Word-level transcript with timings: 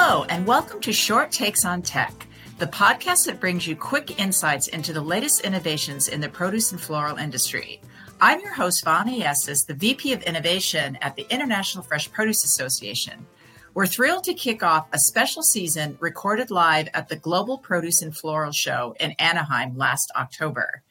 Hello, 0.00 0.22
and 0.28 0.46
welcome 0.46 0.80
to 0.82 0.92
Short 0.92 1.32
Takes 1.32 1.64
on 1.64 1.82
Tech, 1.82 2.28
the 2.58 2.68
podcast 2.68 3.26
that 3.26 3.40
brings 3.40 3.66
you 3.66 3.74
quick 3.74 4.20
insights 4.20 4.68
into 4.68 4.92
the 4.92 5.00
latest 5.00 5.40
innovations 5.40 6.06
in 6.06 6.20
the 6.20 6.28
produce 6.28 6.70
and 6.70 6.80
floral 6.80 7.16
industry. 7.16 7.80
I'm 8.20 8.38
your 8.38 8.54
host, 8.54 8.84
Vonnie 8.84 9.24
Estes, 9.24 9.64
the 9.64 9.74
VP 9.74 10.12
of 10.12 10.22
Innovation 10.22 10.96
at 11.02 11.16
the 11.16 11.26
International 11.30 11.82
Fresh 11.82 12.12
Produce 12.12 12.44
Association. 12.44 13.26
We're 13.74 13.86
thrilled 13.86 14.22
to 14.24 14.34
kick 14.34 14.62
off 14.62 14.86
a 14.92 15.00
special 15.00 15.42
season 15.42 15.98
recorded 15.98 16.52
live 16.52 16.88
at 16.94 17.08
the 17.08 17.16
Global 17.16 17.58
Produce 17.58 18.00
and 18.00 18.16
Floral 18.16 18.52
Show 18.52 18.94
in 19.00 19.16
Anaheim 19.18 19.76
last 19.76 20.12
October. 20.14 20.84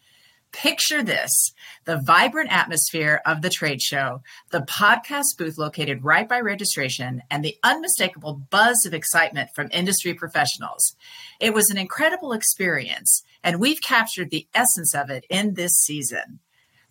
Picture 0.51 1.03
this 1.03 1.51
the 1.85 1.97
vibrant 1.97 2.51
atmosphere 2.51 3.21
of 3.25 3.41
the 3.41 3.49
trade 3.49 3.81
show, 3.81 4.21
the 4.51 4.61
podcast 4.61 5.37
booth 5.37 5.57
located 5.57 6.03
right 6.03 6.27
by 6.27 6.39
registration, 6.39 7.21
and 7.29 7.43
the 7.43 7.57
unmistakable 7.63 8.41
buzz 8.49 8.85
of 8.85 8.93
excitement 8.93 9.49
from 9.53 9.69
industry 9.71 10.13
professionals. 10.13 10.95
It 11.39 11.53
was 11.53 11.69
an 11.69 11.77
incredible 11.77 12.33
experience, 12.33 13.23
and 13.43 13.59
we've 13.59 13.81
captured 13.81 14.29
the 14.29 14.47
essence 14.53 14.95
of 14.95 15.09
it 15.09 15.25
in 15.29 15.53
this 15.53 15.73
season. 15.73 16.39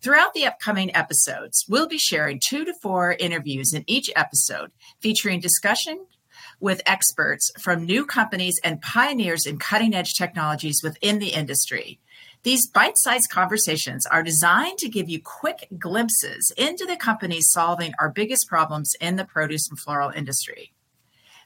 Throughout 0.01 0.33
the 0.33 0.45
upcoming 0.45 0.95
episodes, 0.95 1.65
we'll 1.67 1.87
be 1.87 1.97
sharing 1.97 2.39
two 2.39 2.63
to 2.63 2.73
four 2.81 3.13
interviews 3.19 3.73
in 3.73 3.83
each 3.87 4.11
episode 4.15 4.71
featuring 4.99 5.39
discussion 5.39 6.05
with 6.59 6.81
experts 6.85 7.51
from 7.59 7.85
new 7.85 8.05
companies 8.05 8.59
and 8.63 8.81
pioneers 8.81 9.45
in 9.45 9.57
cutting 9.57 9.95
edge 9.95 10.13
technologies 10.13 10.81
within 10.83 11.19
the 11.19 11.29
industry. 11.29 11.99
These 12.43 12.67
bite 12.67 12.97
sized 12.97 13.29
conversations 13.29 14.05
are 14.05 14.23
designed 14.23 14.77
to 14.79 14.89
give 14.89 15.09
you 15.09 15.21
quick 15.21 15.67
glimpses 15.77 16.51
into 16.57 16.85
the 16.85 16.95
companies 16.95 17.51
solving 17.51 17.93
our 17.99 18.09
biggest 18.09 18.47
problems 18.47 18.93
in 19.01 19.15
the 19.15 19.25
produce 19.25 19.69
and 19.69 19.79
floral 19.79 20.11
industry. 20.11 20.73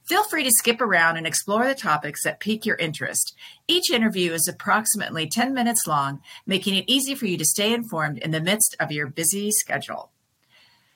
Feel 0.03 0.23
free 0.23 0.43
to 0.43 0.51
skip 0.51 0.81
around 0.81 1.17
and 1.17 1.27
explore 1.27 1.67
the 1.67 1.75
topics 1.75 2.23
that 2.23 2.39
pique 2.39 2.65
your 2.65 2.75
interest. 2.75 3.35
Each 3.67 3.91
interview 3.91 4.33
is 4.33 4.47
approximately 4.47 5.27
10 5.27 5.53
minutes 5.53 5.85
long, 5.87 6.21
making 6.45 6.75
it 6.75 6.85
easy 6.87 7.15
for 7.15 7.27
you 7.27 7.37
to 7.37 7.45
stay 7.45 7.73
informed 7.73 8.17
in 8.17 8.31
the 8.31 8.41
midst 8.41 8.75
of 8.79 8.91
your 8.91 9.07
busy 9.07 9.51
schedule. 9.51 10.11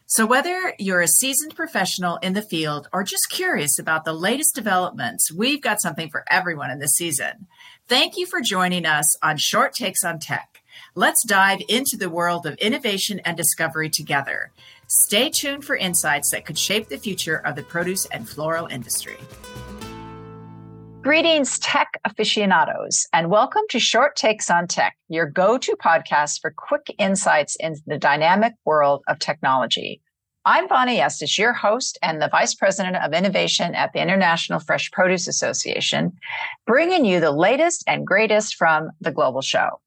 So, 0.08 0.26
whether 0.28 0.76
you're 0.78 1.02
a 1.02 1.08
seasoned 1.08 1.56
professional 1.56 2.18
in 2.18 2.34
the 2.34 2.44
field 2.44 2.88
or 2.94 3.04
just 3.04 3.30
curious 3.32 3.80
about 3.80 4.06
the 4.06 4.14
latest 4.14 4.54
developments, 4.54 5.32
we've 5.32 5.62
got 5.62 5.82
something 5.82 6.10
for 6.10 6.24
everyone 6.30 6.70
in 6.70 6.78
this 6.78 6.96
season. 6.96 7.48
Thank 7.88 8.18
you 8.18 8.26
for 8.26 8.42
joining 8.42 8.88
us 8.88 9.16
on 9.22 9.38
Short 9.38 9.76
Takes 9.76 10.04
on 10.04 10.18
Tech. 10.18 10.64
Let's 10.96 11.24
dive 11.24 11.62
into 11.70 11.98
the 11.98 12.10
world 12.10 12.48
of 12.48 12.56
innovation 12.56 13.22
and 13.24 13.38
discovery 13.38 13.92
together. 13.92 14.52
Stay 14.88 15.30
tuned 15.30 15.64
for 15.64 15.76
insights 15.76 16.32
that 16.32 16.48
could 16.48 16.58
shape 16.58 16.90
the 16.90 16.98
future 16.98 17.36
of 17.46 17.56
the 17.56 17.62
produce 17.62 18.08
and 18.08 18.28
floral 18.28 18.66
industry. 18.66 19.20
Greetings, 21.04 21.60
tech 21.60 21.90
aficionados, 22.06 23.06
and 23.14 23.30
welcome 23.30 23.62
to 23.70 23.80
Short 23.80 24.16
Takes 24.16 24.50
on 24.50 24.66
Tech, 24.66 24.98
your 25.08 25.28
go 25.28 25.60
to 25.60 25.76
podcast 25.76 26.42
for 26.42 26.56
quick 26.58 26.92
insights 26.98 27.56
into 27.60 27.82
the 27.86 28.00
dynamic 28.00 28.54
world 28.66 29.04
of 29.08 29.20
technology. 29.20 30.02
I'm 30.46 30.68
Vonnie 30.68 31.00
Estes, 31.00 31.38
your 31.38 31.54
host 31.54 31.98
and 32.02 32.22
the 32.22 32.28
Vice 32.28 32.54
President 32.54 32.96
of 32.98 33.14
Innovation 33.14 33.74
at 33.74 33.94
the 33.94 34.02
International 34.02 34.60
Fresh 34.60 34.92
Produce 34.92 35.28
Association, 35.28 36.14
bringing 36.68 37.04
you 37.04 37.20
the 37.20 37.32
latest 37.32 37.84
and 37.88 38.06
greatest 38.06 38.56
from 38.56 38.92
the 39.02 39.12
global 39.12 39.42
show. 39.42 39.82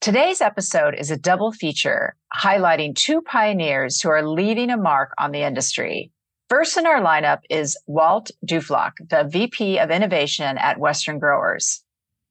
Today's 0.00 0.40
episode 0.40 0.94
is 0.94 1.10
a 1.10 1.16
double 1.16 1.50
feature 1.50 2.14
highlighting 2.36 2.94
two 2.94 3.20
pioneers 3.22 4.00
who 4.00 4.08
are 4.08 4.26
leaving 4.26 4.70
a 4.70 4.76
mark 4.76 5.12
on 5.18 5.32
the 5.32 5.42
industry 5.42 6.12
First 6.48 6.76
in 6.76 6.86
our 6.86 7.00
lineup 7.00 7.40
is 7.50 7.76
Walt 7.88 8.30
Duflock, 8.44 8.92
the 9.10 9.24
VP 9.24 9.80
of 9.80 9.90
Innovation 9.90 10.58
at 10.58 10.78
Western 10.78 11.18
Growers. 11.18 11.82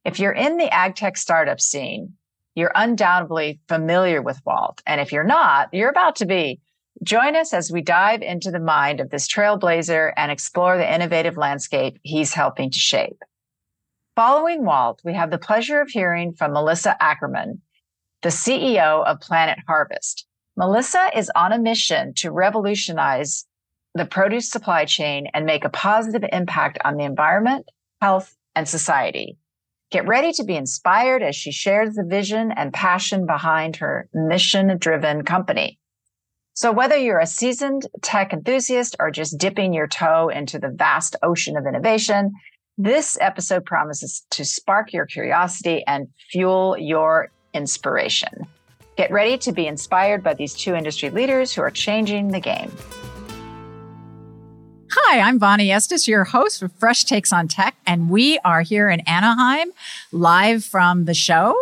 If 0.06 0.20
you're 0.20 0.32
in 0.32 0.56
the 0.56 0.74
ag 0.74 0.96
tech 0.96 1.18
startup 1.18 1.60
scene, 1.60 2.14
you're 2.56 2.72
undoubtedly 2.76 3.60
familiar 3.68 4.22
with 4.22 4.40
Walt. 4.46 4.82
And 4.88 5.02
if 5.02 5.12
you're 5.12 5.26
not, 5.26 5.68
you're 5.74 5.90
about 5.90 6.16
to 6.18 6.26
be. 6.26 6.62
Join 7.04 7.36
us 7.36 7.54
as 7.54 7.72
we 7.72 7.82
dive 7.82 8.22
into 8.22 8.52
the 8.52 8.60
mind 8.60 9.00
of 9.00 9.10
this 9.10 9.28
trailblazer 9.28 10.14
and 10.16 10.32
explore 10.32 10.78
the 10.78 10.94
innovative 10.94 11.38
landscape 11.38 12.00
he's 12.04 12.34
helping 12.34 12.72
to 12.72 12.80
shape. 12.80 13.22
Following 14.16 14.64
Walt, 14.64 15.02
we 15.04 15.14
have 15.14 15.30
the 15.30 15.38
pleasure 15.38 15.82
of 15.82 15.90
hearing 15.90 16.34
from 16.34 16.54
Melissa 16.54 16.96
Ackerman, 17.02 17.62
the 18.22 18.30
CEO 18.30 19.06
of 19.06 19.20
Planet 19.20 19.60
Harvest. 19.68 20.26
Melissa 20.56 21.10
is 21.16 21.30
on 21.36 21.52
a 21.52 21.60
mission 21.60 22.14
to 22.16 22.32
revolutionize 22.32 23.46
the 23.94 24.06
produce 24.06 24.50
supply 24.50 24.86
chain 24.86 25.28
and 25.34 25.46
make 25.46 25.66
a 25.66 25.70
positive 25.70 26.24
impact 26.32 26.78
on 26.86 26.96
the 26.96 27.04
environment, 27.04 27.70
health, 28.02 28.36
and 28.56 28.68
society. 28.68 29.38
Get 29.92 30.08
ready 30.08 30.32
to 30.34 30.44
be 30.44 30.56
inspired 30.56 31.22
as 31.22 31.36
she 31.36 31.52
shares 31.52 31.96
the 31.96 32.04
vision 32.04 32.52
and 32.52 32.74
passion 32.74 33.26
behind 33.26 33.76
her 33.78 34.10
mission 34.14 34.78
driven 34.80 35.24
company. 35.24 35.78
So 36.56 36.72
whether 36.72 36.96
you're 36.96 37.20
a 37.20 37.28
seasoned 37.28 37.86
tech 38.02 38.32
enthusiast 38.32 38.96
or 38.98 39.12
just 39.12 39.38
dipping 39.38 39.74
your 39.74 39.88
toe 39.88 40.30
into 40.30 40.58
the 40.58 40.70
vast 40.70 41.18
ocean 41.22 41.58
of 41.58 41.68
innovation, 41.68 42.32
this 42.78 43.18
episode 43.20 43.66
promises 43.66 44.26
to 44.32 44.46
spark 44.46 44.94
your 44.94 45.06
curiosity 45.06 45.84
and 45.86 46.08
fuel 46.32 46.78
your 46.78 47.30
inspiration. 47.54 48.48
Get 48.96 49.12
ready 49.12 49.38
to 49.40 49.52
be 49.52 49.68
inspired 49.68 50.24
by 50.24 50.34
these 50.34 50.54
two 50.54 50.76
industry 50.76 51.10
leaders 51.10 51.52
who 51.52 51.62
are 51.62 51.72
changing 51.72 52.30
the 52.30 52.40
game. 52.40 52.72
Hi, 54.98 55.20
I'm 55.20 55.40
Vonnie 55.40 55.72
Estes, 55.72 56.08
your 56.08 56.24
host 56.24 56.62
of 56.62 56.72
Fresh 56.72 57.04
Takes 57.04 57.34
on 57.34 57.50
Tech, 57.50 57.76
and 57.86 58.10
we 58.10 58.40
are 58.46 58.62
here 58.62 58.90
in 58.90 59.02
Anaheim 59.02 59.74
live 60.14 60.64
from 60.64 61.04
the 61.04 61.14
show. 61.14 61.54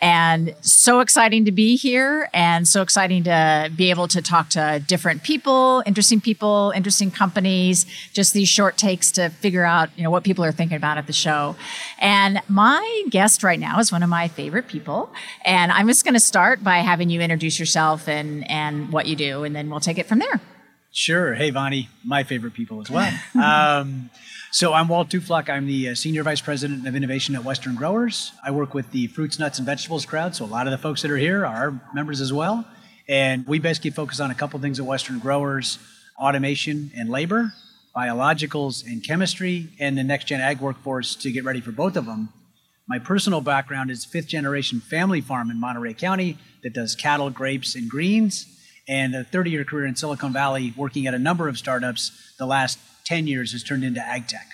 And 0.00 0.54
so 0.62 1.00
exciting 1.00 1.44
to 1.44 1.52
be 1.52 1.76
here, 1.76 2.30
and 2.32 2.66
so 2.66 2.80
exciting 2.80 3.24
to 3.24 3.70
be 3.76 3.90
able 3.90 4.08
to 4.08 4.22
talk 4.22 4.48
to 4.50 4.82
different 4.86 5.22
people, 5.22 5.82
interesting 5.84 6.22
people, 6.22 6.72
interesting 6.74 7.10
companies, 7.10 7.84
just 8.14 8.32
these 8.32 8.48
short 8.48 8.78
takes 8.78 9.12
to 9.12 9.28
figure 9.28 9.66
out, 9.66 9.90
you 9.94 10.02
know, 10.02 10.10
what 10.10 10.24
people 10.24 10.42
are 10.42 10.52
thinking 10.52 10.78
about 10.78 10.96
at 10.96 11.06
the 11.06 11.12
show. 11.12 11.56
And 11.98 12.40
my 12.48 13.04
guest 13.10 13.42
right 13.42 13.60
now 13.60 13.80
is 13.80 13.92
one 13.92 14.02
of 14.02 14.08
my 14.08 14.28
favorite 14.28 14.66
people. 14.66 15.12
And 15.44 15.72
I'm 15.72 15.88
just 15.88 16.04
going 16.04 16.14
to 16.14 16.20
start 16.20 16.64
by 16.64 16.78
having 16.78 17.10
you 17.10 17.20
introduce 17.20 17.60
yourself 17.60 18.08
and, 18.08 18.50
and 18.50 18.90
what 18.90 19.04
you 19.04 19.14
do, 19.14 19.44
and 19.44 19.54
then 19.54 19.68
we'll 19.68 19.78
take 19.78 19.98
it 19.98 20.06
from 20.06 20.20
there. 20.20 20.40
Sure. 20.90 21.34
Hey, 21.34 21.50
Vonnie, 21.50 21.88
my 22.02 22.24
favorite 22.24 22.54
people 22.54 22.80
as 22.80 22.90
well. 22.90 23.12
um, 23.34 24.10
so 24.50 24.72
I'm 24.72 24.88
Walt 24.88 25.10
Duflock. 25.10 25.50
I'm 25.50 25.66
the 25.66 25.90
uh, 25.90 25.94
Senior 25.94 26.22
Vice 26.22 26.40
President 26.40 26.88
of 26.88 26.96
Innovation 26.96 27.34
at 27.34 27.44
Western 27.44 27.74
Growers. 27.74 28.32
I 28.42 28.50
work 28.50 28.72
with 28.72 28.90
the 28.90 29.06
fruits, 29.08 29.38
nuts, 29.38 29.58
and 29.58 29.66
vegetables 29.66 30.06
crowd. 30.06 30.34
So 30.34 30.44
a 30.44 30.46
lot 30.46 30.66
of 30.66 30.70
the 30.70 30.78
folks 30.78 31.02
that 31.02 31.10
are 31.10 31.18
here 31.18 31.44
are 31.44 31.78
members 31.92 32.22
as 32.22 32.32
well. 32.32 32.66
And 33.06 33.46
we 33.46 33.58
basically 33.58 33.90
focus 33.90 34.18
on 34.18 34.30
a 34.30 34.34
couple 34.34 34.58
things 34.60 34.80
at 34.80 34.86
Western 34.86 35.18
Growers 35.18 35.78
automation 36.18 36.90
and 36.96 37.10
labor, 37.10 37.52
biologicals 37.94 38.84
and 38.84 39.04
chemistry, 39.04 39.68
and 39.78 39.96
the 39.96 40.02
next 40.02 40.24
gen 40.24 40.40
ag 40.40 40.60
workforce 40.60 41.14
to 41.16 41.30
get 41.30 41.44
ready 41.44 41.60
for 41.60 41.70
both 41.70 41.96
of 41.96 42.06
them. 42.06 42.30
My 42.88 42.98
personal 42.98 43.42
background 43.42 43.90
is 43.90 44.06
fifth 44.06 44.26
generation 44.26 44.80
family 44.80 45.20
farm 45.20 45.50
in 45.50 45.60
Monterey 45.60 45.92
County 45.92 46.38
that 46.62 46.72
does 46.72 46.94
cattle, 46.94 47.28
grapes, 47.28 47.74
and 47.74 47.88
greens 47.90 48.57
and 48.88 49.14
a 49.14 49.24
30 49.24 49.50
year 49.50 49.64
career 49.64 49.86
in 49.86 49.94
Silicon 49.94 50.32
Valley 50.32 50.72
working 50.76 51.06
at 51.06 51.14
a 51.14 51.18
number 51.18 51.48
of 51.48 51.58
startups. 51.58 52.34
The 52.38 52.46
last 52.46 52.78
10 53.04 53.26
years 53.26 53.52
has 53.52 53.62
turned 53.62 53.84
into 53.84 54.00
ag 54.00 54.26
tech. 54.28 54.48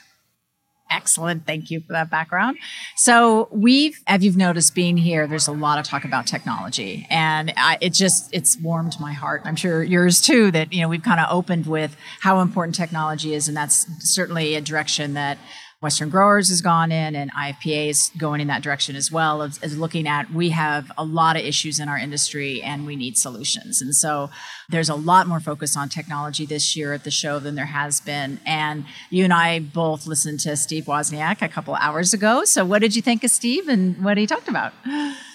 Excellent. 0.90 1.44
Thank 1.44 1.70
you 1.70 1.80
for 1.80 1.92
that 1.92 2.08
background. 2.08 2.56
So 2.94 3.48
we've, 3.50 3.98
as 4.06 4.24
you've 4.24 4.36
noticed 4.36 4.74
being 4.74 4.96
here, 4.96 5.26
there's 5.26 5.48
a 5.48 5.52
lot 5.52 5.78
of 5.78 5.84
talk 5.84 6.04
about 6.04 6.26
technology 6.26 7.06
and 7.10 7.52
I, 7.56 7.78
it 7.80 7.94
just, 7.94 8.32
it's 8.32 8.56
warmed 8.58 8.94
my 9.00 9.12
heart. 9.12 9.42
I'm 9.44 9.56
sure 9.56 9.82
yours 9.82 10.20
too, 10.20 10.50
that, 10.52 10.72
you 10.72 10.82
know, 10.82 10.88
we've 10.88 11.02
kind 11.02 11.20
of 11.20 11.26
opened 11.30 11.66
with 11.66 11.96
how 12.20 12.40
important 12.40 12.76
technology 12.76 13.34
is. 13.34 13.48
And 13.48 13.56
that's 13.56 13.86
certainly 14.00 14.54
a 14.54 14.60
direction 14.60 15.14
that 15.14 15.38
Western 15.80 16.08
Growers 16.08 16.48
has 16.48 16.60
gone 16.60 16.90
in, 16.90 17.14
and 17.14 17.30
IFPA 17.32 17.90
is 17.90 18.10
going 18.16 18.40
in 18.40 18.48
that 18.48 18.62
direction 18.62 18.96
as 18.96 19.12
well. 19.12 19.42
As, 19.42 19.58
as, 19.58 19.76
looking 19.76 20.08
at, 20.08 20.32
we 20.32 20.50
have 20.50 20.90
a 20.96 21.04
lot 21.04 21.36
of 21.36 21.42
issues 21.44 21.78
in 21.78 21.88
our 21.88 21.98
industry, 21.98 22.62
and 22.62 22.86
we 22.86 22.96
need 22.96 23.18
solutions. 23.18 23.82
And 23.82 23.94
so, 23.94 24.30
there's 24.70 24.88
a 24.88 24.94
lot 24.94 25.26
more 25.26 25.40
focus 25.40 25.76
on 25.76 25.88
technology 25.88 26.46
this 26.46 26.74
year 26.74 26.94
at 26.94 27.04
the 27.04 27.10
show 27.10 27.38
than 27.38 27.54
there 27.54 27.66
has 27.66 28.00
been. 28.00 28.40
And 28.46 28.86
you 29.10 29.24
and 29.24 29.32
I 29.32 29.60
both 29.60 30.06
listened 30.06 30.40
to 30.40 30.56
Steve 30.56 30.84
Wozniak 30.84 31.42
a 31.42 31.48
couple 31.48 31.74
hours 31.74 32.14
ago. 32.14 32.44
So, 32.44 32.64
what 32.64 32.80
did 32.80 32.96
you 32.96 33.02
think 33.02 33.22
of 33.24 33.30
Steve, 33.30 33.68
and 33.68 34.02
what 34.02 34.16
he 34.16 34.26
talked 34.26 34.48
about? 34.48 34.72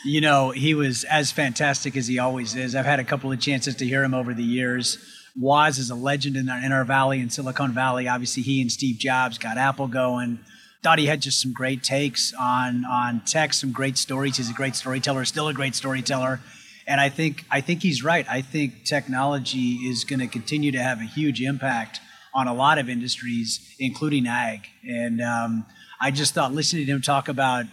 You 0.06 0.22
know, 0.22 0.52
he 0.52 0.74
was 0.74 1.04
as 1.04 1.32
fantastic 1.32 1.98
as 1.98 2.08
he 2.08 2.20
always 2.20 2.56
is. 2.56 2.74
I've 2.74 2.86
had 2.86 3.00
a 3.00 3.04
couple 3.04 3.32
of 3.32 3.40
chances 3.40 3.76
to 3.76 3.86
hear 3.86 4.04
him 4.04 4.14
over 4.14 4.34
the 4.34 4.44
years. 4.44 4.98
Woz 5.36 5.78
is 5.78 5.90
a 5.90 5.96
legend 5.96 6.36
in 6.36 6.50
our, 6.50 6.64
in 6.64 6.72
our 6.72 6.86
valley, 6.86 7.20
in 7.20 7.30
Silicon 7.30 7.74
Valley. 7.74 8.08
Obviously, 8.08 8.44
he 8.44 8.62
and 8.62 8.72
Steve 8.72 8.98
Jobs 8.98 9.38
got 9.38 9.58
Apple 9.58 9.88
going. 9.88 10.40
Thought 10.81 11.00
he 11.00 11.08
had 11.08 11.22
just 11.22 11.42
some 11.42 11.52
great 11.52 11.84
takes 11.84 12.34
on 12.40 12.86
on 12.86 13.22
tech, 13.26 13.54
some 13.54 13.72
great 13.72 13.98
stories. 13.98 14.38
He's 14.38 14.50
a 14.50 14.54
great 14.54 14.76
storyteller, 14.76 15.26
still 15.26 15.50
a 15.50 15.54
great 15.54 15.76
storyteller. 15.76 16.40
And 16.88 17.02
I 17.02 17.10
think 17.10 17.44
I 17.52 17.62
think 17.62 17.84
he's 17.84 18.04
right. 18.04 18.26
I 18.30 18.42
think 18.42 18.86
technology 18.86 19.76
is 19.76 20.06
going 20.06 20.22
to 20.22 20.28
continue 20.28 20.72
to 20.72 20.81
have 20.81 21.00
a 21.00 21.04
huge 21.04 21.42
impact 21.42 22.00
on 22.34 22.48
a 22.48 22.54
lot 22.54 22.78
of 22.78 22.90
industries, 22.90 23.76
including 23.78 24.26
ag. 24.26 24.68
And 24.88 25.22
um, 25.22 25.66
I 26.00 26.12
just 26.12 26.34
thought 26.34 26.54
listening 26.54 26.86
to 26.86 26.92
him 26.94 27.02
talk 27.02 27.28
about, 27.28 27.66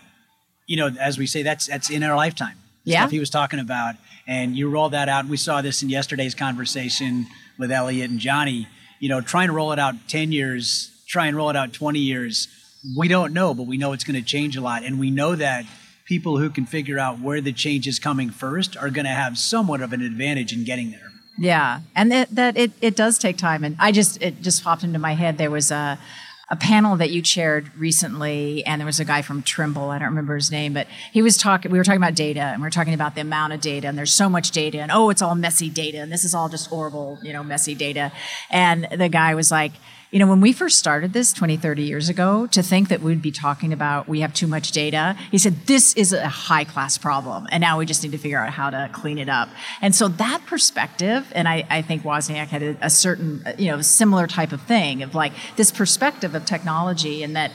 you 0.67 0.77
know, 0.77 0.89
as 1.01 1.17
we 1.17 1.27
say, 1.27 1.43
that's 1.43 1.67
that's 1.67 1.91
in 1.91 2.03
our 2.03 2.17
lifetime. 2.17 2.57
Yeah. 2.87 3.01
Stuff 3.01 3.11
he 3.11 3.19
was 3.19 3.31
talking 3.31 3.59
about, 3.59 3.97
and 4.27 4.57
you 4.57 4.71
roll 4.71 4.89
that 4.91 5.09
out. 5.09 5.21
And 5.21 5.31
we 5.31 5.37
saw 5.37 5.61
this 5.61 5.83
in 5.83 5.91
yesterday's 5.91 6.35
conversation 6.35 7.27
with 7.59 7.71
Elliot 7.71 8.11
and 8.11 8.21
Johnny. 8.21 8.69
You 9.01 9.11
know, 9.11 9.21
try 9.21 9.43
and 9.45 9.53
roll 9.53 9.73
it 9.73 9.79
out 9.79 9.95
ten 10.09 10.33
years, 10.33 10.91
try 11.07 11.27
and 11.27 11.37
roll 11.37 11.51
it 11.51 11.57
out 11.57 11.73
twenty 11.73 11.99
years. 11.99 12.49
We 12.97 13.09
don't 13.09 13.33
know, 13.33 13.53
but 13.53 13.67
we 13.67 13.77
know 13.77 13.93
it's 13.93 14.05
going 14.05 14.19
to 14.19 14.25
change 14.25 14.57
a 14.57 14.61
lot, 14.61 14.85
and 14.85 15.01
we 15.01 15.11
know 15.11 15.35
that 15.35 15.67
people 16.05 16.39
who 16.39 16.49
can 16.49 16.65
figure 16.65 16.99
out 16.99 17.21
where 17.21 17.41
the 17.41 17.53
change 17.53 17.89
is 17.89 17.99
coming 17.99 18.31
first 18.31 18.77
are 18.77 18.91
going 18.91 19.07
to 19.07 19.11
have 19.11 19.37
somewhat 19.37 19.81
of 19.81 19.93
an 19.93 20.01
advantage 20.01 20.53
in 20.53 20.63
getting 20.63 20.93
there. 20.93 21.11
Yeah, 21.37 21.81
and 21.97 22.13
that, 22.13 22.35
that 22.35 22.57
it, 22.57 22.71
it 22.81 22.97
does 22.97 23.19
take 23.19 23.37
time. 23.37 23.65
And 23.65 23.77
I 23.81 23.91
just 23.91 24.23
it 24.23 24.41
just 24.41 24.63
popped 24.63 24.85
into 24.85 25.01
my 25.01 25.15
head. 25.15 25.37
There 25.37 25.51
was 25.51 25.71
a 25.71 25.99
a 26.49 26.57
panel 26.57 26.97
that 26.97 27.11
you 27.11 27.23
chaired 27.23 27.71
recently, 27.77 28.65
and 28.65 28.81
there 28.81 28.87
was 28.87 29.01
a 29.01 29.05
guy 29.05 29.21
from 29.21 29.43
Trimble. 29.43 29.91
I 29.91 29.99
don't 29.99 30.09
remember 30.09 30.37
his 30.37 30.51
name, 30.51 30.75
but 30.75 30.87
he 31.13 31.21
was 31.21 31.37
talking. 31.37 31.73
We 31.73 31.79
were 31.79 31.85
talking 31.85 32.01
about 32.01 32.15
data, 32.15 32.41
and 32.41 32.63
we 32.63 32.67
were 32.67 32.71
talking 32.71 32.95
about 32.95 33.17
the 33.17 33.23
amount 33.23 33.53
of 33.53 33.61
data, 33.61 33.89
and 33.89 33.99
there's 33.99 34.13
so 34.13 34.29
much 34.29 34.53
data, 34.53 34.79
and 34.79 34.93
oh, 34.93 35.11
it's 35.11 35.23
all 35.23 35.35
messy 35.35 35.69
data, 35.69 35.99
and 35.99 36.13
this 36.13 36.25
is 36.25 36.35
all 36.35 36.49
just 36.49 36.69
horrible, 36.69 37.19
you 37.23 37.33
know, 37.33 37.43
messy 37.43 37.75
data. 37.75 38.13
And 38.49 38.87
the 38.97 39.09
guy 39.09 39.35
was 39.35 39.51
like 39.51 39.73
you 40.11 40.19
know, 40.19 40.27
when 40.27 40.41
we 40.41 40.53
first 40.53 40.79
started 40.79 41.13
this 41.13 41.33
20, 41.33 41.57
30 41.57 41.83
years 41.83 42.09
ago, 42.09 42.47
to 42.49 42.63
think 42.63 42.89
that 42.89 43.01
we'd 43.01 43.23
be 43.23 43.33
talking 43.33 43.73
about 43.73 44.09
we 44.09 44.21
have 44.21 44.33
too 44.33 44.47
much 44.47 44.71
data, 44.71 45.17
he 45.31 45.39
said, 45.39 45.67
this 45.67 45.95
is 45.95 46.13
a 46.13 46.29
high 46.29 46.65
class 46.65 46.97
problem. 46.97 47.47
And 47.51 47.61
now 47.61 47.79
we 47.79 47.87
just 47.87 48.03
need 48.03 48.13
to 48.13 48.19
figure 48.19 48.39
out 48.39 48.51
how 48.51 48.71
to 48.71 48.89
clean 48.93 49.19
it 49.19 49.29
up. 49.29 49.49
And 49.81 49.95
so 49.95 50.09
that 50.09 50.43
perspective, 50.47 51.31
and 51.35 51.49
I, 51.49 51.67
I 51.69 51.83
think 51.83 52.03
Wozniak 52.03 52.47
had 52.49 52.63
a, 52.63 52.77
a 52.83 52.91
certain, 52.91 53.45
you 53.59 53.71
know, 53.71 53.81
similar 53.81 54.27
type 54.27 54.53
of 54.53 54.63
thing 54.63 55.03
of 55.03 55.15
like 55.15 55.33
this 55.57 55.73
perspective 55.73 56.35
of 56.35 56.45
technology 56.45 57.23
and 57.23 57.35
that 57.35 57.51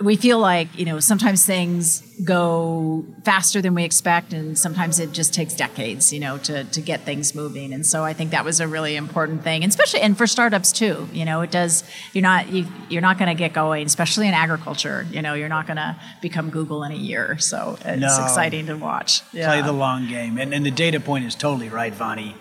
we 0.00 0.16
feel 0.16 0.38
like 0.40 0.76
you 0.76 0.84
know 0.84 0.98
sometimes 1.00 1.46
things 1.46 2.00
go 2.24 3.04
faster 3.24 3.62
than 3.62 3.74
we 3.74 3.84
expect 3.84 4.32
and 4.32 4.58
sometimes 4.58 4.98
it 4.98 5.12
just 5.12 5.32
takes 5.32 5.54
decades 5.54 6.12
you 6.12 6.18
know 6.18 6.36
to, 6.38 6.64
to 6.64 6.80
get 6.80 7.02
things 7.02 7.34
moving 7.34 7.72
and 7.72 7.86
so 7.86 8.02
i 8.04 8.12
think 8.12 8.32
that 8.32 8.44
was 8.44 8.58
a 8.60 8.66
really 8.66 8.96
important 8.96 9.42
thing 9.44 9.62
and 9.62 9.70
especially 9.70 10.00
and 10.00 10.18
for 10.18 10.26
startups 10.26 10.72
too 10.72 11.08
you 11.12 11.24
know 11.24 11.42
it 11.42 11.50
does 11.50 11.84
you're 12.12 12.22
not 12.22 12.48
you, 12.50 12.66
you're 12.88 13.02
not 13.02 13.18
going 13.18 13.28
to 13.28 13.38
get 13.38 13.52
going 13.52 13.86
especially 13.86 14.26
in 14.26 14.34
agriculture 14.34 15.06
you 15.10 15.22
know 15.22 15.34
you're 15.34 15.48
not 15.48 15.66
going 15.66 15.76
to 15.76 15.96
become 16.20 16.50
google 16.50 16.82
in 16.82 16.90
a 16.90 16.96
year 16.96 17.38
so 17.38 17.76
it's 17.84 18.00
No. 18.00 18.24
exciting 18.24 18.66
to 18.66 18.74
watch 18.76 19.22
Play 19.30 19.62
the 19.62 19.72
long 19.72 20.08
game. 20.08 20.38
And, 20.38 20.52
and 20.54 20.64
the 20.66 20.70
data 20.70 20.98
point 21.00 21.24
is 21.24 21.34
totally 21.34 21.68
right, 21.68 21.92
Vonnie. 21.92 22.34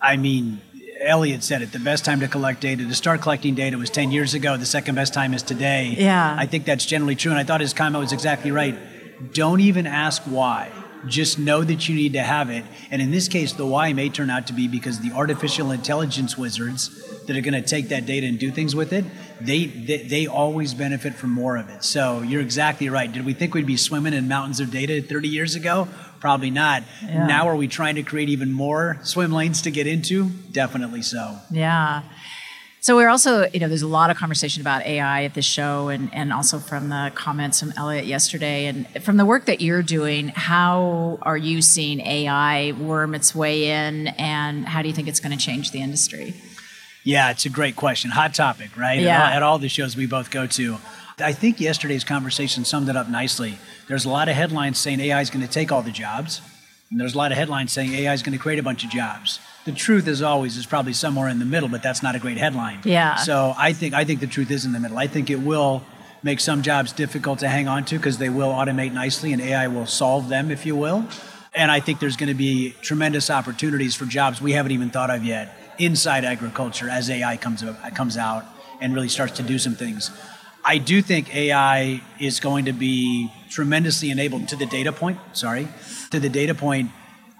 I 0.00 0.16
mean, 0.16 0.60
Elliot 1.04 1.42
said 1.42 1.62
it. 1.62 1.72
The 1.72 1.78
best 1.78 2.04
time 2.04 2.20
to 2.20 2.28
collect 2.28 2.60
data, 2.60 2.86
to 2.86 2.94
start 2.94 3.20
collecting 3.22 3.54
data, 3.54 3.76
was 3.76 3.90
10 3.90 4.12
years 4.12 4.34
ago. 4.34 4.56
The 4.56 4.66
second 4.66 4.94
best 4.94 5.14
time 5.14 5.34
is 5.34 5.42
today. 5.42 5.94
Yeah. 5.98 6.36
I 6.38 6.46
think 6.46 6.64
that's 6.64 6.86
generally 6.86 7.16
true. 7.16 7.30
And 7.30 7.40
I 7.40 7.44
thought 7.44 7.60
his 7.60 7.74
comment 7.74 8.00
was 8.00 8.12
exactly 8.12 8.50
right. 8.50 8.76
Don't 9.32 9.60
even 9.60 9.86
ask 9.86 10.22
why. 10.22 10.70
Just 11.06 11.38
know 11.38 11.64
that 11.64 11.88
you 11.88 11.96
need 11.96 12.12
to 12.12 12.22
have 12.22 12.48
it. 12.48 12.64
And 12.90 13.02
in 13.02 13.10
this 13.10 13.26
case, 13.26 13.52
the 13.52 13.66
why 13.66 13.92
may 13.92 14.08
turn 14.08 14.30
out 14.30 14.46
to 14.46 14.52
be 14.52 14.68
because 14.68 15.00
the 15.00 15.10
artificial 15.12 15.72
intelligence 15.72 16.38
wizards 16.38 16.90
that 17.26 17.36
are 17.36 17.40
going 17.40 17.60
to 17.60 17.62
take 17.62 17.88
that 17.88 18.06
data 18.06 18.26
and 18.26 18.38
do 18.38 18.52
things 18.52 18.74
with 18.74 18.92
it, 18.92 19.04
they, 19.40 19.66
they 19.66 19.98
they 20.04 20.26
always 20.28 20.74
benefit 20.74 21.14
from 21.14 21.30
more 21.30 21.56
of 21.56 21.68
it. 21.68 21.82
So 21.82 22.22
you're 22.22 22.40
exactly 22.40 22.88
right. 22.88 23.10
Did 23.10 23.24
we 23.24 23.34
think 23.34 23.54
we'd 23.54 23.66
be 23.66 23.76
swimming 23.76 24.14
in 24.14 24.28
mountains 24.28 24.60
of 24.60 24.70
data 24.70 25.02
30 25.02 25.28
years 25.28 25.56
ago? 25.56 25.88
Probably 26.22 26.50
not. 26.50 26.84
Yeah. 27.04 27.26
Now 27.26 27.48
are 27.48 27.56
we 27.56 27.66
trying 27.66 27.96
to 27.96 28.04
create 28.04 28.28
even 28.28 28.52
more 28.52 28.96
swim 29.02 29.32
lanes 29.32 29.60
to 29.62 29.72
get 29.72 29.88
into? 29.88 30.28
Definitely 30.52 31.02
so. 31.02 31.36
Yeah. 31.50 32.02
So 32.80 32.94
we're 32.94 33.08
also, 33.08 33.48
you 33.52 33.58
know, 33.58 33.66
there's 33.66 33.82
a 33.82 33.88
lot 33.88 34.08
of 34.10 34.16
conversation 34.16 34.60
about 34.60 34.86
AI 34.86 35.24
at 35.24 35.34
this 35.34 35.44
show 35.44 35.88
and, 35.88 36.14
and 36.14 36.32
also 36.32 36.60
from 36.60 36.90
the 36.90 37.10
comments 37.16 37.58
from 37.58 37.72
Elliot 37.76 38.06
yesterday. 38.06 38.66
And 38.66 38.86
from 39.02 39.16
the 39.16 39.24
work 39.26 39.46
that 39.46 39.60
you're 39.60 39.82
doing, 39.82 40.28
how 40.28 41.18
are 41.22 41.36
you 41.36 41.60
seeing 41.60 41.98
AI 42.00 42.70
worm 42.78 43.16
its 43.16 43.34
way 43.34 43.66
in 43.70 44.06
and 44.06 44.64
how 44.64 44.80
do 44.80 44.86
you 44.86 44.94
think 44.94 45.08
it's 45.08 45.18
going 45.20 45.36
to 45.36 45.44
change 45.44 45.72
the 45.72 45.80
industry? 45.82 46.34
Yeah, 47.02 47.32
it's 47.32 47.46
a 47.46 47.50
great 47.50 47.74
question. 47.74 48.12
Hot 48.12 48.32
topic, 48.32 48.76
right? 48.76 48.98
At 48.98 49.02
Yeah. 49.04 49.22
all- 49.26 49.32
At 49.38 49.42
all 49.42 49.58
the 49.58 49.68
shows 49.68 49.96
we 49.96 50.06
both 50.06 50.30
go 50.30 50.46
to. 50.46 50.78
I 51.18 51.32
think 51.32 51.60
yesterday's 51.60 52.04
conversation 52.04 52.64
summed 52.64 52.88
it 52.88 52.96
up 52.96 53.08
nicely. 53.08 53.58
There's 53.88 54.04
a 54.04 54.08
lot 54.08 54.28
of 54.28 54.34
headlines 54.34 54.78
saying 54.78 55.00
AI 55.00 55.20
is 55.20 55.30
going 55.30 55.44
to 55.46 55.50
take 55.50 55.72
all 55.72 55.82
the 55.82 55.90
jobs, 55.90 56.40
and 56.90 57.00
there's 57.00 57.14
a 57.14 57.18
lot 57.18 57.32
of 57.32 57.38
headlines 57.38 57.72
saying 57.72 57.92
AI 57.92 58.12
is 58.12 58.22
going 58.22 58.36
to 58.36 58.42
create 58.42 58.58
a 58.58 58.62
bunch 58.62 58.84
of 58.84 58.90
jobs. 58.90 59.40
The 59.64 59.72
truth, 59.72 60.08
as 60.08 60.22
always, 60.22 60.56
is 60.56 60.66
probably 60.66 60.92
somewhere 60.92 61.28
in 61.28 61.38
the 61.38 61.44
middle, 61.44 61.68
but 61.68 61.82
that's 61.82 62.02
not 62.02 62.14
a 62.14 62.18
great 62.18 62.38
headline. 62.38 62.80
Yeah. 62.84 63.16
So 63.16 63.54
I 63.56 63.72
think 63.72 63.94
I 63.94 64.04
think 64.04 64.20
the 64.20 64.26
truth 64.26 64.50
is 64.50 64.64
in 64.64 64.72
the 64.72 64.80
middle. 64.80 64.98
I 64.98 65.06
think 65.06 65.30
it 65.30 65.40
will 65.40 65.82
make 66.22 66.40
some 66.40 66.62
jobs 66.62 66.92
difficult 66.92 67.40
to 67.40 67.48
hang 67.48 67.68
on 67.68 67.84
to 67.86 67.96
because 67.96 68.18
they 68.18 68.28
will 68.28 68.52
automate 68.52 68.92
nicely, 68.92 69.32
and 69.32 69.40
AI 69.40 69.68
will 69.68 69.86
solve 69.86 70.28
them, 70.28 70.50
if 70.50 70.66
you 70.66 70.76
will. 70.76 71.06
And 71.54 71.70
I 71.70 71.80
think 71.80 72.00
there's 72.00 72.16
going 72.16 72.28
to 72.28 72.34
be 72.34 72.74
tremendous 72.80 73.28
opportunities 73.28 73.94
for 73.94 74.06
jobs 74.06 74.40
we 74.40 74.52
haven't 74.52 74.72
even 74.72 74.90
thought 74.90 75.10
of 75.10 75.24
yet 75.24 75.54
inside 75.78 76.24
agriculture 76.24 76.88
as 76.88 77.10
AI 77.10 77.36
comes 77.36 77.64
comes 77.94 78.16
out 78.16 78.44
and 78.80 78.94
really 78.94 79.08
starts 79.08 79.36
to 79.36 79.42
do 79.42 79.58
some 79.58 79.74
things. 79.74 80.10
I 80.64 80.78
do 80.78 81.02
think 81.02 81.34
AI 81.34 82.02
is 82.20 82.38
going 82.38 82.66
to 82.66 82.72
be 82.72 83.32
tremendously 83.50 84.10
enabled 84.10 84.48
to 84.48 84.56
the 84.56 84.66
data 84.66 84.92
point. 84.92 85.18
Sorry, 85.32 85.68
to 86.10 86.20
the 86.20 86.28
data 86.28 86.54
point. 86.54 86.90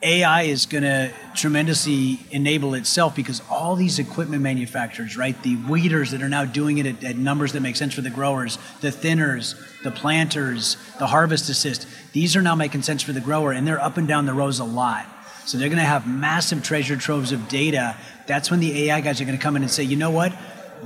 AI 0.04 0.42
is 0.42 0.66
going 0.66 0.82
to 0.82 1.12
tremendously 1.36 2.18
enable 2.32 2.74
itself 2.74 3.14
because 3.14 3.40
all 3.48 3.76
these 3.76 4.00
equipment 4.00 4.42
manufacturers, 4.42 5.16
right? 5.16 5.40
The 5.44 5.54
weeders 5.54 6.10
that 6.10 6.22
are 6.22 6.28
now 6.28 6.44
doing 6.44 6.78
it 6.78 6.86
at, 6.86 7.04
at 7.04 7.16
numbers 7.16 7.52
that 7.52 7.60
make 7.60 7.76
sense 7.76 7.94
for 7.94 8.00
the 8.00 8.10
growers, 8.10 8.58
the 8.80 8.88
thinners, 8.88 9.54
the 9.84 9.92
planters, 9.92 10.76
the 10.98 11.06
harvest 11.06 11.48
assist, 11.48 11.86
these 12.12 12.34
are 12.34 12.42
now 12.42 12.56
making 12.56 12.82
sense 12.82 13.00
for 13.00 13.12
the 13.12 13.20
grower 13.20 13.52
and 13.52 13.64
they're 13.64 13.80
up 13.80 13.96
and 13.96 14.08
down 14.08 14.26
the 14.26 14.34
rows 14.34 14.58
a 14.58 14.64
lot. 14.64 15.06
So 15.46 15.56
they're 15.56 15.68
going 15.68 15.78
to 15.78 15.84
have 15.84 16.04
massive 16.06 16.64
treasure 16.64 16.96
troves 16.96 17.30
of 17.30 17.48
data. 17.48 17.96
That's 18.26 18.50
when 18.50 18.58
the 18.58 18.88
AI 18.88 19.00
guys 19.02 19.20
are 19.20 19.24
going 19.24 19.38
to 19.38 19.42
come 19.42 19.54
in 19.54 19.62
and 19.62 19.70
say, 19.70 19.84
you 19.84 19.96
know 19.96 20.10
what? 20.10 20.32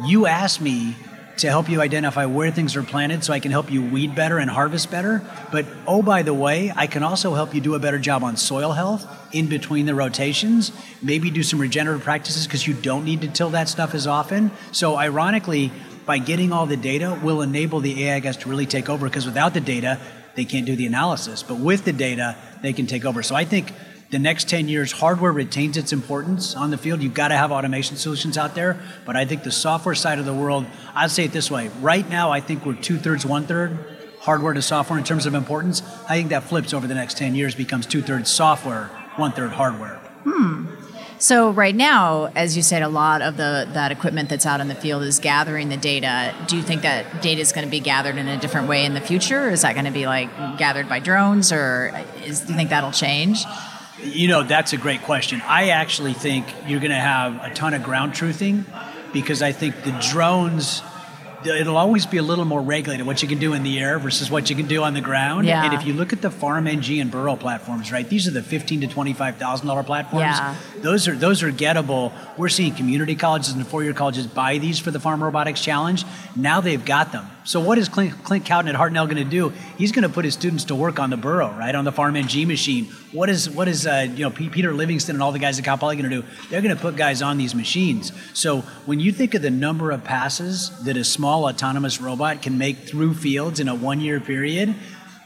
You 0.05 0.27
asked 0.27 0.61
me 0.61 0.95
to 1.39 1.49
help 1.49 1.69
you 1.69 1.81
identify 1.81 2.25
where 2.25 2.51
things 2.51 2.77
are 2.77 2.83
planted 2.83 3.23
so 3.23 3.33
I 3.33 3.41
can 3.41 3.51
help 3.51 3.71
you 3.71 3.83
weed 3.83 4.15
better 4.15 4.39
and 4.39 4.51
harvest 4.51 4.91
better. 4.91 5.25
But 5.53 5.67
oh, 5.87 6.03
by 6.03 6.23
the 6.23 6.33
way, 6.33 6.73
I 6.75 6.87
can 6.87 7.03
also 7.03 7.35
help 7.35 7.55
you 7.55 7.61
do 7.61 7.75
a 7.75 7.79
better 7.79 7.99
job 7.99 8.25
on 8.25 8.37
soil 8.37 8.73
health 8.73 9.07
in 9.33 9.49
between 9.49 9.87
the 9.87 9.95
rotations, 9.95 10.73
maybe 11.03 11.31
do 11.31 11.43
some 11.43 11.61
regenerative 11.61 12.03
practices 12.03 12.47
because 12.47 12.67
you 12.67 12.75
don't 12.75 13.05
need 13.05 13.21
to 13.21 13.29
till 13.29 13.51
that 13.51 13.69
stuff 13.69 13.95
as 13.95 14.07
often. 14.07 14.51
So, 14.73 14.97
ironically, 14.97 15.73
by 16.07 16.19
getting 16.19 16.53
all 16.53 16.67
the 16.67 16.77
data, 16.77 17.19
will 17.23 17.43
enable 17.43 17.81
the 17.81 18.05
AI 18.05 18.21
guys 18.21 18.37
to 18.39 18.49
really 18.49 18.67
take 18.67 18.89
over 18.89 19.07
because 19.07 19.27
without 19.27 19.53
the 19.53 19.61
data, 19.61 20.01
they 20.37 20.45
can't 20.45 20.65
do 20.65 20.77
the 20.77 20.87
analysis. 20.87 21.43
But 21.43 21.59
with 21.59 21.85
the 21.85 21.93
data, 21.93 22.37
they 22.63 22.73
can 22.73 22.87
take 22.87 23.05
over. 23.05 23.23
So, 23.23 23.35
I 23.35 23.45
think 23.45 23.73
the 24.17 24.23
next 24.23 24.49
10 24.49 24.67
years, 24.67 24.93
hardware 24.93 25.31
retains 25.31 25.77
its 25.77 25.93
importance 25.93 26.57
on 26.57 26.71
the 26.71 26.79
field. 26.79 27.03
You've 27.03 27.13
got 27.13 27.29
to 27.29 27.37
have 27.37 27.53
automation 27.53 27.99
solutions 27.99 28.39
out 28.39 28.55
there. 28.55 28.81
But 29.05 29.15
I 29.15 29.27
think 29.27 29.43
the 29.43 29.53
software 29.53 29.95
side 29.95 30.19
of 30.19 30.25
the 30.25 30.33
world, 30.33 30.65
I'd 30.95 31.11
say 31.11 31.25
it 31.25 31.33
this 31.33 31.51
way 31.51 31.69
right 31.83 32.09
now, 32.09 32.31
I 32.31 32.41
think 32.41 32.65
we're 32.65 32.81
two 32.81 32.97
thirds, 32.97 33.27
one 33.27 33.47
third 33.47 33.79
hardware 34.21 34.55
to 34.55 34.63
software 34.63 34.99
in 34.99 35.05
terms 35.05 35.27
of 35.27 35.35
importance. 35.35 35.83
I 36.09 36.17
think 36.17 36.31
that 36.31 36.45
flips 36.45 36.73
over 36.73 36.87
the 36.87 36.95
next 36.95 37.19
10 37.19 37.35
years, 37.35 37.55
becomes 37.55 37.85
two 37.85 38.01
thirds 38.01 38.31
software, 38.31 38.87
one 39.17 39.33
third 39.33 39.51
hardware. 39.51 39.97
Hmm. 40.25 40.65
So 41.19 41.51
right 41.51 41.77
now, 41.77 42.33
as 42.35 42.57
you 42.57 42.63
said, 42.63 42.83
a 42.83 42.89
lot 42.89 43.21
of 43.21 43.37
the 43.37 43.69
that 43.75 43.93
equipment 43.93 44.31
that's 44.31 44.47
out 44.47 44.63
in 44.63 44.69
the 44.69 44.75
field 44.75 45.03
is 45.03 45.19
gathering 45.19 45.69
the 45.69 45.77
data. 45.77 46.35
Do 46.49 46.57
you 46.57 46.63
think 46.63 46.83
that 46.83 47.21
data 47.21 47.43
is 47.43 47.53
going 47.53 47.67
to 47.67 47.71
be 47.71 47.81
gathered 47.81 48.17
in 48.17 48.29
a 48.29 48.39
different 48.39 48.67
way 48.67 48.87
in 48.87 48.95
the 48.95 49.01
future? 49.03 49.51
Is 49.51 49.61
that 49.61 49.75
going 49.75 49.85
to 49.85 49.93
be 49.93 50.07
like 50.07 50.31
gathered 50.57 50.89
by 50.89 51.01
drones, 51.01 51.53
or 51.53 51.93
is, 52.25 52.41
do 52.41 52.53
you 52.53 52.57
think 52.57 52.71
that'll 52.71 52.93
change? 52.93 53.45
You 54.03 54.29
know, 54.29 54.43
that's 54.43 54.73
a 54.73 54.77
great 54.77 55.03
question. 55.03 55.41
I 55.47 55.71
actually 55.71 56.13
think 56.13 56.47
you're 56.67 56.81
going 56.81 56.91
to 56.91 56.97
have 56.97 57.43
a 57.43 57.55
ton 57.55 57.73
of 57.73 57.83
ground 57.83 58.13
truthing 58.13 58.65
because 59.13 59.41
I 59.41 59.53
think 59.53 59.85
the 59.85 59.93
drones, 60.13 60.83
it'll 61.47 61.77
always 61.77 62.07
be 62.07 62.17
a 62.19 62.23
little 62.23 62.45
more 62.45 62.61
regulated 62.61 63.07
what 63.07 63.23
you 63.23 63.29
can 63.29 63.39
do 63.39 63.53
in 63.53 63.63
the 63.63 63.79
air 63.79 63.99
versus 63.99 64.31
what 64.31 64.51
you 64.51 64.57
can 64.57 64.67
do 64.67 64.83
on 64.83 64.95
the 64.95 65.01
ground. 65.01 65.47
Yeah. 65.47 65.65
And 65.65 65.75
if 65.75 65.87
you 65.87 65.93
look 65.93 66.13
at 66.13 66.23
the 66.23 66.31
Farm 66.31 66.67
NG 66.67 67.01
and 67.01 67.11
Burrow 67.11 67.37
platforms, 67.37 67.93
right, 67.93 68.09
these 68.09 68.27
are 68.27 68.31
the 68.33 68.43
fifteen 68.43 68.81
to 68.81 68.87
twenty-five 68.87 69.37
thousand 69.37 69.67
dollar 69.67 69.83
platforms. 69.83 70.23
Yeah. 70.23 70.57
Those 70.79 71.09
are 71.09 71.17
those 71.17 71.43
are 71.43 71.53
gettable. 71.53 72.13
We're 72.37 72.49
seeing 72.49 72.75
community 72.75 73.15
colleges 73.15 73.53
and 73.53 73.67
four-year 73.67 73.95
colleges 73.95 74.27
buy 74.27 74.59
these 74.59 74.79
for 74.79 74.91
the 74.91 75.01
Farm 75.01 75.23
Robotics 75.23 75.63
Challenge. 75.63 76.05
Now 76.35 76.61
they've 76.61 76.85
got 76.85 77.13
them. 77.13 77.27
So 77.47 77.61
what 77.61 77.79
is 77.79 77.89
Clint, 77.89 78.25
Clint 78.25 78.45
Cowden 78.45 78.75
at 78.75 78.81
Hartnell 78.81 79.05
going 79.05 79.23
to 79.23 79.25
do? 79.25 79.51
He's 79.79 79.93
going 79.93 80.03
to 80.03 80.09
put 80.09 80.25
his 80.25 80.35
students 80.35 80.65
to 80.65 80.75
work 80.75 80.99
on 80.99 81.11
the 81.11 81.17
Burrow, 81.17 81.51
right, 81.51 81.77
on 81.77 81.85
the 81.85 81.93
Farm 81.93 82.17
NG 82.17 82.49
machine. 82.49 82.87
What 83.13 83.31
is 83.31 83.49
what 83.49 83.69
is 83.69 83.87
uh, 83.87 84.09
you 84.11 84.25
know 84.25 84.31
P- 84.31 84.49
Peter 84.49 84.75
Livingston 84.75 85.15
and 85.15 85.23
all 85.23 85.31
the 85.31 85.39
guys 85.39 85.57
at 85.59 85.65
Cal 85.65 85.79
Poly 85.79 85.97
going 85.97 86.11
to 86.11 86.23
do? 86.23 86.29
They're 86.51 86.61
going 86.61 86.75
to 86.75 86.81
put 86.81 86.97
guys 86.97 87.23
on 87.23 87.39
these 87.39 87.55
machines. 87.55 88.11
So 88.35 88.63
when 88.85 88.99
you 88.99 89.13
think 89.13 89.35
of 89.35 89.43
the 89.43 89.51
number 89.51 89.93
of 89.93 90.03
passes 90.03 90.71
that 90.85 90.97
a 90.97 91.05
small 91.05 91.36
autonomous 91.45 92.01
robot 92.01 92.43
can 92.43 92.59
make 92.59 92.79
through 92.79 93.15
fields 93.15 93.61
in 93.61 93.69
a 93.69 93.75
one-year 93.75 94.21
period, 94.21 94.75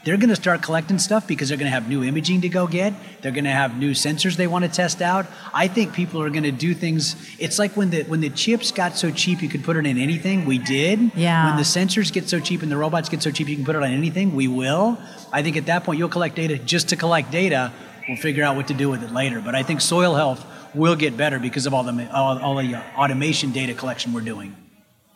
they're 0.03 0.17
going 0.17 0.29
to 0.29 0.35
start 0.35 0.63
collecting 0.63 0.97
stuff 0.97 1.27
because 1.27 1.49
they're 1.49 1.57
going 1.59 1.69
to 1.69 1.73
have 1.73 1.87
new 1.87 2.03
imaging 2.03 2.41
to 2.41 2.49
go 2.49 2.65
get. 2.65 2.93
They're 3.21 3.31
going 3.31 3.43
to 3.43 3.51
have 3.51 3.77
new 3.77 3.91
sensors 3.91 4.35
they 4.35 4.47
want 4.47 4.65
to 4.65 4.71
test 4.71 4.99
out. 5.01 5.27
I 5.53 5.67
think 5.67 5.93
people 5.93 6.23
are 6.23 6.29
going 6.31 6.43
to 6.43 6.51
do 6.51 6.73
things. 6.73 7.15
It's 7.39 7.59
like 7.59 7.77
when 7.77 7.91
the 7.91 8.03
when 8.03 8.19
the 8.19 8.31
chips 8.31 8.71
got 8.71 8.95
so 8.95 9.11
cheap 9.11 9.43
you 9.43 9.49
could 9.49 9.63
put 9.63 9.77
it 9.77 9.85
in 9.85 9.99
anything. 9.99 10.45
We 10.45 10.57
did. 10.57 11.11
Yeah. 11.15 11.45
When 11.47 11.57
the 11.57 11.63
sensors 11.63 12.11
get 12.11 12.27
so 12.27 12.39
cheap 12.39 12.63
and 12.63 12.71
the 12.71 12.77
robots 12.77 13.09
get 13.09 13.21
so 13.21 13.29
cheap 13.29 13.47
you 13.47 13.55
can 13.55 13.65
put 13.65 13.75
it 13.75 13.83
on 13.83 13.91
anything. 13.91 14.33
We 14.35 14.47
will. 14.47 14.97
I 15.31 15.43
think 15.43 15.55
at 15.55 15.67
that 15.67 15.83
point 15.83 15.99
you'll 15.99 16.09
collect 16.09 16.35
data 16.35 16.57
just 16.57 16.89
to 16.89 16.95
collect 16.95 17.29
data. 17.29 17.71
We'll 18.07 18.17
figure 18.17 18.43
out 18.43 18.55
what 18.55 18.69
to 18.69 18.73
do 18.73 18.89
with 18.89 19.03
it 19.03 19.11
later. 19.11 19.39
But 19.39 19.53
I 19.53 19.61
think 19.61 19.81
soil 19.81 20.15
health 20.15 20.43
will 20.73 20.95
get 20.95 21.15
better 21.15 21.37
because 21.37 21.67
of 21.67 21.75
all 21.75 21.83
the 21.83 22.11
all, 22.11 22.39
all 22.39 22.55
the 22.55 22.73
uh, 22.73 22.81
automation 22.97 23.51
data 23.51 23.75
collection 23.75 24.13
we're 24.13 24.21
doing. 24.21 24.55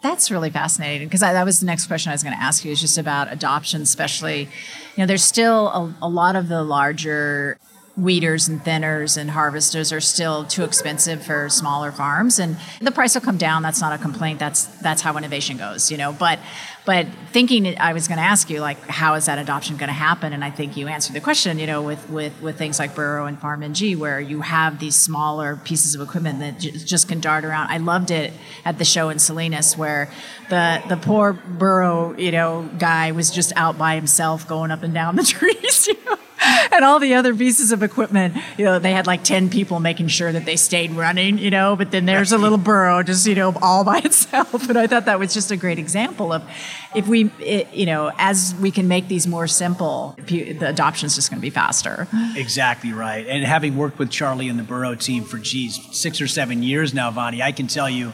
That's 0.05 0.29
really 0.29 0.51
fascinating 0.51 1.07
because 1.07 1.21
that 1.21 1.43
was 1.43 1.61
the 1.61 1.65
next 1.65 1.87
question 1.87 2.11
I 2.11 2.13
was 2.13 2.21
going 2.21 2.35
to 2.35 2.41
ask 2.41 2.63
you 2.63 2.71
is 2.71 2.79
just 2.79 2.99
about 2.99 3.33
adoption, 3.33 3.81
especially, 3.81 4.41
you 4.41 4.49
know, 4.97 5.07
there's 5.07 5.23
still 5.23 5.69
a, 5.69 5.95
a 6.03 6.07
lot 6.07 6.35
of 6.35 6.47
the 6.47 6.61
larger 6.61 7.57
weeders 7.97 8.49
and 8.49 8.61
thinners 8.61 9.17
and 9.17 9.31
harvesters 9.31 9.93
are 9.93 10.01
still 10.01 10.43
too 10.43 10.63
expensive 10.63 11.25
for 11.25 11.47
smaller 11.47 11.91
farms. 11.91 12.39
And 12.39 12.57
the 12.81 12.91
price 12.91 13.15
will 13.15 13.21
come 13.21 13.37
down. 13.37 13.63
That's 13.63 13.79
not 13.79 13.97
a 13.97 14.01
complaint. 14.01 14.37
That's 14.39 14.65
that's 14.79 15.01
how 15.01 15.15
innovation 15.17 15.57
goes 15.57 15.91
you 15.91 15.97
know. 15.97 16.11
But 16.11 16.39
but 16.85 17.07
thinking 17.31 17.79
i 17.79 17.93
was 17.93 18.07
going 18.07 18.17
to 18.19 18.23
ask 18.23 18.49
you 18.49 18.61
like 18.61 18.79
how 18.81 19.15
is 19.15 19.25
that 19.25 19.39
adoption 19.39 19.77
going 19.77 19.87
to 19.87 19.93
happen? 19.93 20.33
And 20.33 20.43
i 20.43 20.49
think 20.51 20.77
you 20.77 20.87
answered 20.87 21.15
the 21.15 21.21
question 21.21 21.57
you 21.57 21.67
know 21.67 21.81
with 21.81 22.09
with 22.09 22.39
with 22.41 22.57
things 22.57 22.79
like 22.79 22.95
burro 22.95 23.25
and 23.25 23.39
farm-ng 23.39 23.97
where 23.97 24.19
you 24.19 24.41
have 24.41 24.79
these 24.79 24.95
smaller 24.95 25.55
pieces 25.55 25.95
of 25.95 26.01
equipment 26.01 26.39
that 26.39 26.59
j- 26.59 26.71
just 26.71 27.07
can 27.07 27.19
dart 27.19 27.45
around. 27.45 27.69
I 27.69 27.77
loved 27.77 28.11
it 28.11 28.33
at 28.65 28.77
the 28.77 28.85
show 28.85 29.09
in 29.09 29.19
salinas 29.19 29.77
where 29.77 30.11
the 30.49 30.83
the 30.89 30.97
poor 30.97 31.33
burro 31.33 32.15
you 32.17 32.31
know 32.31 32.69
guy 32.77 33.13
was 33.13 33.31
just 33.31 33.53
out 33.55 33.77
by 33.77 33.95
himself 33.95 34.47
going 34.47 34.71
up 34.71 34.83
and 34.83 34.93
down 34.93 35.15
the 35.15 35.23
trees 35.35 35.87
you 35.87 35.95
know 36.05 36.14
and 36.75 36.85
all 36.85 36.99
the 36.99 37.13
other 37.13 37.33
pieces 37.33 37.71
of 37.71 37.83
equipment, 37.83 38.35
you 38.57 38.65
know, 38.65 38.79
they 38.79 38.91
had 38.91 39.07
like 39.07 39.23
10 39.23 39.49
people 39.49 39.79
making 39.79 40.07
sure 40.07 40.31
that 40.31 40.45
they 40.45 40.55
stayed 40.55 40.91
running, 40.91 41.37
you 41.37 41.49
know, 41.49 41.75
but 41.75 41.91
then 41.91 42.05
there's 42.05 42.31
a 42.31 42.37
little 42.37 42.57
burro 42.57 43.01
just, 43.01 43.25
you 43.25 43.35
know, 43.35 43.53
all 43.61 43.83
by 43.83 43.97
itself. 44.03 44.69
And 44.69 44.77
I 44.77 44.87
thought 44.87 45.05
that 45.05 45.19
was 45.19 45.33
just 45.33 45.51
a 45.51 45.57
great 45.57 45.79
example 45.79 46.33
of 46.33 46.43
if 46.93 47.07
we, 47.07 47.31
it, 47.39 47.73
you 47.73 47.85
know, 47.85 48.11
as 48.17 48.55
we 48.59 48.71
can 48.71 48.87
make 48.87 49.07
these 49.07 49.25
more 49.27 49.47
simple, 49.47 50.17
the 50.27 50.51
adoption 50.65 51.07
is 51.07 51.15
just 51.15 51.29
going 51.29 51.39
to 51.39 51.41
be 51.41 51.49
faster. 51.49 52.07
Exactly 52.35 52.91
right. 52.91 53.25
And 53.25 53.43
having 53.43 53.77
worked 53.77 53.97
with 53.97 54.11
Charlie 54.11 54.49
and 54.49 54.59
the 54.59 54.63
burro 54.63 54.95
team 54.95 55.23
for, 55.23 55.37
geez, 55.37 55.79
six 55.91 56.21
or 56.21 56.27
seven 56.27 56.61
years 56.63 56.93
now, 56.93 57.11
Vonnie, 57.11 57.41
I 57.41 57.51
can 57.51 57.67
tell 57.67 57.89
you, 57.89 58.11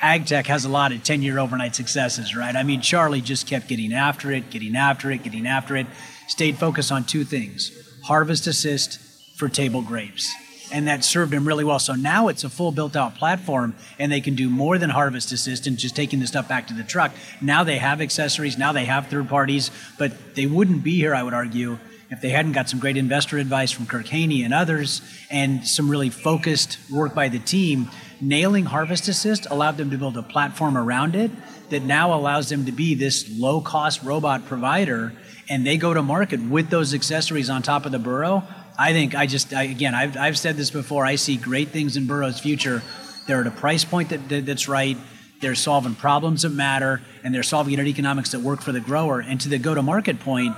AgTech 0.00 0.46
has 0.46 0.64
a 0.64 0.68
lot 0.68 0.90
of 0.92 1.04
10 1.04 1.22
year 1.22 1.38
overnight 1.38 1.76
successes, 1.76 2.34
right? 2.34 2.56
I 2.56 2.64
mean, 2.64 2.80
Charlie 2.80 3.20
just 3.20 3.46
kept 3.46 3.68
getting 3.68 3.92
after 3.92 4.32
it, 4.32 4.50
getting 4.50 4.74
after 4.74 5.10
it, 5.12 5.22
getting 5.22 5.46
after 5.46 5.76
it, 5.76 5.86
stayed 6.26 6.58
focused 6.58 6.90
on 6.90 7.04
two 7.04 7.22
things 7.24 7.81
harvest 8.04 8.46
assist 8.46 8.98
for 9.36 9.48
table 9.48 9.82
grapes. 9.82 10.32
And 10.72 10.88
that 10.88 11.04
served 11.04 11.32
them 11.32 11.46
really 11.46 11.64
well. 11.64 11.78
So 11.78 11.94
now 11.94 12.28
it's 12.28 12.44
a 12.44 12.48
full 12.48 12.72
built 12.72 12.96
out 12.96 13.16
platform 13.16 13.74
and 13.98 14.10
they 14.10 14.22
can 14.22 14.34
do 14.34 14.48
more 14.48 14.78
than 14.78 14.88
harvest 14.88 15.30
assist 15.32 15.66
and 15.66 15.76
just 15.76 15.94
taking 15.94 16.20
the 16.20 16.26
stuff 16.26 16.48
back 16.48 16.68
to 16.68 16.74
the 16.74 16.82
truck. 16.82 17.12
Now 17.42 17.62
they 17.62 17.76
have 17.76 18.00
accessories, 18.00 18.56
now 18.56 18.72
they 18.72 18.86
have 18.86 19.08
third 19.08 19.28
parties, 19.28 19.70
but 19.98 20.34
they 20.34 20.46
wouldn't 20.46 20.82
be 20.82 20.96
here, 20.96 21.14
I 21.14 21.22
would 21.22 21.34
argue, 21.34 21.78
if 22.10 22.20
they 22.20 22.30
hadn't 22.30 22.52
got 22.52 22.68
some 22.68 22.78
great 22.78 22.96
investor 22.96 23.38
advice 23.38 23.70
from 23.70 23.86
Kirk 23.86 24.06
Haney 24.06 24.44
and 24.44 24.52
others 24.54 25.02
and 25.30 25.66
some 25.66 25.90
really 25.90 26.10
focused 26.10 26.78
work 26.90 27.14
by 27.14 27.28
the 27.28 27.38
team 27.38 27.90
nailing 28.20 28.66
Harvest 28.66 29.08
Assist 29.08 29.46
allowed 29.50 29.76
them 29.76 29.90
to 29.90 29.98
build 29.98 30.16
a 30.16 30.22
platform 30.22 30.78
around 30.78 31.16
it 31.16 31.30
that 31.70 31.82
now 31.82 32.14
allows 32.14 32.48
them 32.48 32.66
to 32.66 32.72
be 32.72 32.94
this 32.94 33.28
low 33.30 33.60
cost 33.60 34.02
robot 34.02 34.46
provider 34.46 35.12
and 35.52 35.66
they 35.66 35.76
go 35.76 35.92
to 35.92 36.02
market 36.02 36.40
with 36.40 36.70
those 36.70 36.94
accessories 36.94 37.50
on 37.50 37.60
top 37.60 37.84
of 37.84 37.92
the 37.92 37.98
burro. 37.98 38.42
I 38.78 38.94
think 38.94 39.14
I 39.14 39.26
just, 39.26 39.52
I, 39.52 39.64
again, 39.64 39.94
I've, 39.94 40.16
I've 40.16 40.38
said 40.38 40.56
this 40.56 40.70
before, 40.70 41.04
I 41.04 41.16
see 41.16 41.36
great 41.36 41.68
things 41.68 41.98
in 41.98 42.06
Burro's 42.06 42.40
future. 42.40 42.82
They're 43.26 43.42
at 43.42 43.46
a 43.46 43.50
price 43.50 43.84
point 43.84 44.08
that, 44.08 44.30
that, 44.30 44.46
that's 44.46 44.66
right. 44.66 44.96
They're 45.42 45.54
solving 45.54 45.94
problems 45.94 46.40
that 46.40 46.48
matter, 46.48 47.02
and 47.22 47.34
they're 47.34 47.42
solving 47.42 47.72
unit 47.72 47.86
economics 47.86 48.30
that 48.30 48.40
work 48.40 48.62
for 48.62 48.72
the 48.72 48.80
grower. 48.80 49.20
And 49.20 49.38
to 49.42 49.50
the 49.50 49.58
go 49.58 49.74
to 49.74 49.82
market 49.82 50.20
point, 50.20 50.56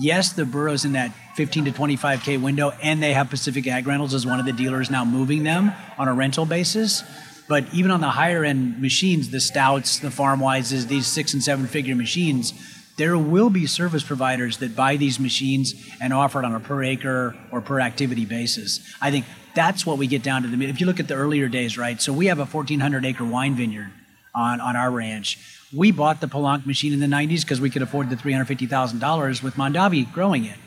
yes, 0.00 0.32
the 0.32 0.46
Burro's 0.46 0.86
in 0.86 0.92
that 0.92 1.12
15 1.34 1.66
to 1.66 1.72
25K 1.72 2.40
window, 2.40 2.72
and 2.82 3.02
they 3.02 3.12
have 3.12 3.28
Pacific 3.28 3.66
Ag 3.66 3.86
Rentals 3.86 4.14
as 4.14 4.24
one 4.24 4.40
of 4.40 4.46
the 4.46 4.54
dealers 4.54 4.90
now 4.90 5.04
moving 5.04 5.42
them 5.42 5.70
on 5.98 6.08
a 6.08 6.14
rental 6.14 6.46
basis. 6.46 7.04
But 7.46 7.66
even 7.74 7.90
on 7.90 8.00
the 8.00 8.08
higher 8.08 8.42
end 8.42 8.80
machines, 8.80 9.28
the 9.28 9.40
Stouts, 9.40 9.98
the 9.98 10.08
Farmwises, 10.08 10.88
these 10.88 11.06
six 11.06 11.34
and 11.34 11.42
seven 11.42 11.66
figure 11.66 11.94
machines, 11.94 12.54
there 12.96 13.18
will 13.18 13.50
be 13.50 13.66
service 13.66 14.02
providers 14.02 14.58
that 14.58 14.76
buy 14.76 14.96
these 14.96 15.18
machines 15.18 15.74
and 16.00 16.12
offer 16.12 16.40
it 16.40 16.44
on 16.44 16.54
a 16.54 16.60
per 16.60 16.82
acre 16.82 17.36
or 17.50 17.60
per 17.60 17.80
activity 17.80 18.24
basis. 18.24 18.80
I 19.00 19.10
think 19.10 19.24
that's 19.54 19.84
what 19.84 19.98
we 19.98 20.06
get 20.06 20.22
down 20.22 20.42
to 20.42 20.48
the 20.48 20.64
if 20.66 20.80
you 20.80 20.86
look 20.86 21.00
at 21.00 21.08
the 21.08 21.14
earlier 21.14 21.48
days, 21.48 21.76
right? 21.76 22.00
So 22.00 22.12
we 22.12 22.26
have 22.26 22.38
a 22.38 22.44
1400 22.44 23.04
acre 23.04 23.24
wine 23.24 23.54
vineyard 23.54 23.90
on, 24.34 24.60
on 24.60 24.76
our 24.76 24.90
ranch. 24.90 25.38
We 25.72 25.90
bought 25.90 26.20
the 26.20 26.28
Pellenc 26.28 26.66
machine 26.66 26.92
in 26.92 27.00
the 27.00 27.06
90s 27.06 27.42
because 27.42 27.60
we 27.60 27.70
could 27.70 27.82
afford 27.82 28.10
the 28.10 28.16
$350,000 28.16 29.42
with 29.42 29.54
Mondavi 29.54 30.12
growing 30.12 30.44
it. 30.44 30.58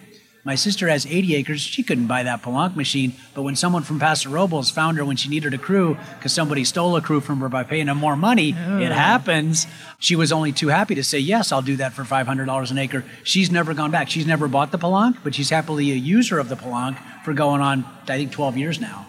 My 0.47 0.55
sister 0.55 0.87
has 0.87 1.05
80 1.05 1.35
acres. 1.35 1.59
She 1.59 1.83
couldn't 1.83 2.07
buy 2.07 2.23
that 2.23 2.41
Pellenc 2.41 2.73
machine. 2.77 3.11
But 3.33 3.41
when 3.41 3.57
someone 3.57 3.83
from 3.83 3.99
Paso 3.99 4.29
Robles 4.29 4.71
found 4.71 4.97
her 4.97 5.03
when 5.03 5.17
she 5.17 5.27
needed 5.27 5.53
a 5.53 5.57
crew 5.57 5.97
because 6.17 6.31
somebody 6.31 6.63
stole 6.63 6.95
a 6.95 7.01
crew 7.01 7.19
from 7.19 7.41
her 7.41 7.49
by 7.49 7.63
paying 7.63 7.87
them 7.87 7.97
more 7.97 8.15
money, 8.15 8.55
oh. 8.57 8.79
it 8.79 8.93
happens. 8.93 9.67
She 9.99 10.15
was 10.15 10.31
only 10.31 10.53
too 10.53 10.69
happy 10.69 10.95
to 10.95 11.03
say, 11.03 11.19
yes, 11.19 11.51
I'll 11.51 11.61
do 11.61 11.75
that 11.75 11.91
for 11.91 12.03
$500 12.03 12.71
an 12.71 12.77
acre. 12.77 13.03
She's 13.23 13.51
never 13.51 13.73
gone 13.73 13.91
back. 13.91 14.09
She's 14.09 14.25
never 14.25 14.47
bought 14.47 14.71
the 14.71 14.77
Pellenc, 14.77 15.17
but 15.21 15.35
she's 15.35 15.49
happily 15.49 15.91
a 15.91 15.95
user 15.95 16.39
of 16.39 16.47
the 16.47 16.55
Pellenc 16.55 16.97
for 17.25 17.33
going 17.33 17.59
on, 17.59 17.83
I 18.03 18.15
think, 18.15 18.31
12 18.31 18.55
years 18.55 18.79
now. 18.79 19.05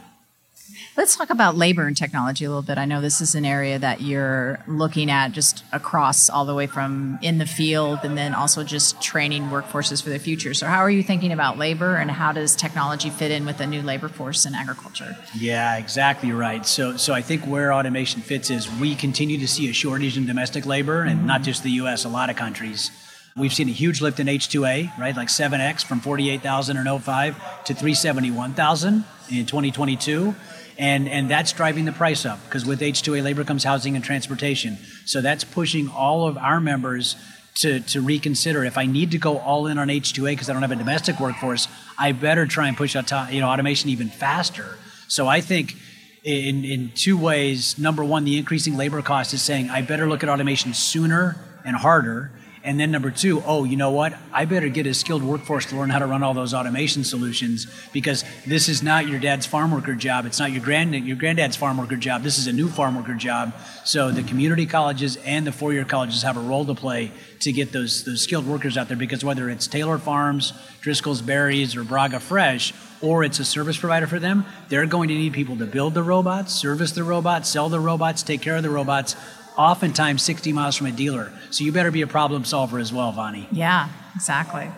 Let's 0.99 1.15
talk 1.15 1.31
about 1.31 1.55
labor 1.55 1.87
and 1.87 1.97
technology 1.97 2.45
a 2.45 2.49
little 2.49 2.61
bit. 2.61 2.77
I 2.77 2.85
know 2.85 3.01
this 3.01 3.21
is 3.21 3.37
an 3.37 3.45
area 3.45 3.79
that 3.79 4.01
you're 4.01 4.59
looking 4.67 5.13
at 5.13 5.31
just 5.31 5.63
across 5.71 6.29
all 6.29 6.45
the 6.45 6.57
way 6.57 6.67
from 6.67 7.21
in 7.23 7.39
the 7.39 7.47
field 7.47 8.01
and 8.03 8.19
then 8.19 8.35
also 8.35 8.65
just 8.65 9.01
training 9.01 9.45
workforces 9.45 10.03
for 10.03 10.11
the 10.11 10.19
future. 10.19 10.55
So, 10.55 10.67
how 10.67 10.81
are 10.81 10.91
you 10.91 11.05
thinking 11.05 11.31
about 11.31 11.57
labor 11.57 11.95
and 11.95 12.11
how 12.11 12.33
does 12.33 12.57
technology 12.57 13.11
fit 13.11 13.31
in 13.31 13.47
with 13.47 13.61
a 13.61 13.67
new 13.69 13.81
labor 13.81 14.09
force 14.09 14.45
in 14.45 14.57
agriculture? 14.57 15.17
Yeah, 15.37 15.77
exactly 15.77 16.33
right. 16.33 16.67
So, 16.67 16.97
so 16.97 17.15
I 17.15 17.23
think 17.23 17.45
where 17.45 17.73
automation 17.73 18.21
fits 18.21 18.51
is 18.51 18.69
we 18.81 18.97
continue 18.97 19.39
to 19.39 19.47
see 19.47 19.71
a 19.71 19.73
shortage 19.73 20.17
in 20.17 20.27
domestic 20.27 20.67
labor, 20.67 21.03
and 21.03 21.19
mm-hmm. 21.19 21.29
not 21.29 21.43
just 21.45 21.63
the 21.63 21.71
U.S., 21.83 22.07
a 22.07 22.09
lot 22.09 22.29
of 22.29 22.35
countries. 22.35 22.91
We've 23.37 23.55
seen 23.55 23.69
a 23.69 23.73
huge 23.73 24.01
lift 24.01 24.19
in 24.19 24.27
H2A, 24.27 24.99
right? 24.99 25.17
Like 25.17 25.29
7x 25.29 25.85
from 25.85 26.01
48,000 26.01 26.77
in 26.77 26.99
05 26.99 27.37
to 27.67 27.75
371,000 27.75 29.05
in 29.31 29.47
2022 29.47 30.35
and 30.79 31.09
and 31.09 31.31
that's 31.31 31.53
driving 31.53 31.85
the 31.85 31.93
price 31.93 32.25
up 32.25 32.43
because 32.45 32.65
with 32.65 32.81
H2A 32.81 33.23
labor 33.23 33.45
comes 33.45 33.65
housing 33.65 33.97
and 33.97 34.05
transportation. 34.05 34.79
So 35.05 35.21
that's 35.21 35.45
pushing 35.45 35.89
all 35.89 36.29
of 36.29 36.39
our 36.39 36.61
members 36.61 37.17
to, 37.57 37.81
to 37.81 38.01
reconsider 38.01 38.65
if 38.65 38.79
I 38.79 38.87
need 38.87 39.11
to 39.11 39.19
go 39.19 39.39
all 39.39 39.67
in 39.67 39.79
on 39.79 39.89
H2A 39.89 40.31
because 40.31 40.49
I 40.49 40.53
don't 40.53 40.63
have 40.63 40.71
a 40.71 40.77
domestic 40.77 41.19
workforce, 41.19 41.67
I 41.99 42.13
better 42.13 42.47
try 42.47 42.69
and 42.69 42.77
push 42.77 42.95
auto, 42.95 43.27
you 43.31 43.41
know 43.41 43.49
automation 43.49 43.91
even 43.91 44.09
faster. 44.09 44.79
So 45.09 45.27
I 45.27 45.41
think 45.41 45.75
in 46.23 46.65
in 46.65 46.93
two 46.95 47.19
ways. 47.19 47.79
Number 47.79 48.05
one, 48.05 48.25
the 48.25 48.39
increasing 48.39 48.77
labor 48.77 49.03
cost 49.03 49.35
is 49.35 49.43
saying 49.43 49.71
I 49.71 49.83
better 49.83 50.09
look 50.09 50.23
at 50.23 50.29
automation 50.29 50.75
sooner 50.75 51.37
and 51.65 51.75
harder 51.77 52.31
and 52.69 52.79
then 52.79 52.91
number 52.91 53.11
two, 53.11 53.43
oh, 53.47 53.65
you 53.65 53.79
know 53.79 53.93
what? 53.93 54.13
I 54.31 54.45
better 54.45 54.69
get 54.69 54.87
a 54.87 54.93
skilled 54.93 55.23
workforce 55.23 55.65
to 55.71 55.77
learn 55.77 55.89
how 55.89 56.01
to 56.01 56.07
run 56.07 56.23
all 56.23 56.35
those 56.35 56.53
automation 56.53 57.03
solutions 57.03 57.67
because 57.95 58.27
this 58.47 58.69
is 58.69 58.83
not 58.83 59.09
your 59.09 59.19
dad's 59.19 59.47
farm 59.47 59.71
worker 59.73 59.95
job. 59.95 60.27
It's 60.27 60.39
not 60.39 60.53
your 60.53 60.63
grand 60.63 60.95
your 60.95 61.17
granddad's 61.17 61.57
farm 61.57 61.79
worker 61.79 61.97
job. 61.97 62.23
This 62.23 62.37
is 62.37 62.47
a 62.47 62.53
new 62.53 62.69
farm 62.69 62.95
worker 62.95 63.15
job. 63.15 63.55
So 63.87 64.11
the 64.11 64.23
community 64.23 64.67
colleges 64.67 65.17
and 65.25 65.47
the 65.47 65.53
four-year 65.53 65.87
colleges 65.87 66.21
have 66.25 66.37
a 66.37 66.41
role 66.41 66.67
to 66.67 66.75
play 66.75 67.11
to 67.41 67.53
get 67.53 67.73
those 67.73 68.05
those 68.05 68.21
skilled 68.21 68.47
workers 68.47 68.77
out 68.77 68.89
there 68.89 68.99
because 68.99 69.25
whether 69.25 69.49
it's 69.49 69.67
Taylor 69.67 69.97
Farms, 69.97 70.53
Driscoll's 70.83 71.23
Berries, 71.23 71.75
or 71.75 71.85
Braga 71.85 72.21
Fresh, 72.21 72.75
or 73.01 73.25
it's 73.25 73.39
a 73.39 73.47
service 73.47 73.79
provider 73.79 74.07
for 74.07 74.19
them, 74.19 74.45
they're 74.69 74.85
going 74.85 75.09
to 75.09 75.15
need 75.15 75.33
people 75.33 75.57
to 75.57 75.65
build 75.65 75.95
the 75.95 76.03
robots, 76.03 76.53
service 76.53 76.93
the 76.93 77.05
robots, 77.05 77.49
sell 77.49 77.71
the 77.71 77.81
robots, 77.81 78.23
take 78.23 78.43
care 78.43 78.57
of 78.57 78.63
the 78.63 78.69
robots 78.69 79.17
oftentimes 79.59 80.23
60 80.23 80.53
miles 80.53 80.77
from 80.77 80.87
a 80.87 80.93
dealer. 80.93 81.33
So 81.51 81.65
you 81.65 81.73
better 81.73 81.91
be 81.91 82.03
a 82.03 82.07
problem 82.07 82.45
solver 82.45 82.79
as 82.79 82.93
well, 82.93 83.13
Vonnie. 83.13 83.49
Yeah, 83.51 83.89
exactly. 84.15 84.71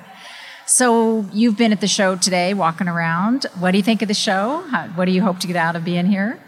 So 0.66 1.26
you've 1.32 1.56
been 1.56 1.72
at 1.72 1.80
the 1.80 1.88
show 1.88 2.16
today, 2.16 2.54
walking 2.54 2.88
around. 2.88 3.44
What 3.58 3.72
do 3.72 3.76
you 3.76 3.82
think 3.82 4.02
of 4.02 4.08
the 4.08 4.14
show? 4.14 4.64
How, 4.70 4.86
what 4.88 5.04
do 5.04 5.12
you 5.12 5.20
hope 5.20 5.38
to 5.40 5.46
get 5.46 5.56
out 5.56 5.76
of 5.76 5.84
being 5.84 6.06
here? 6.06 6.40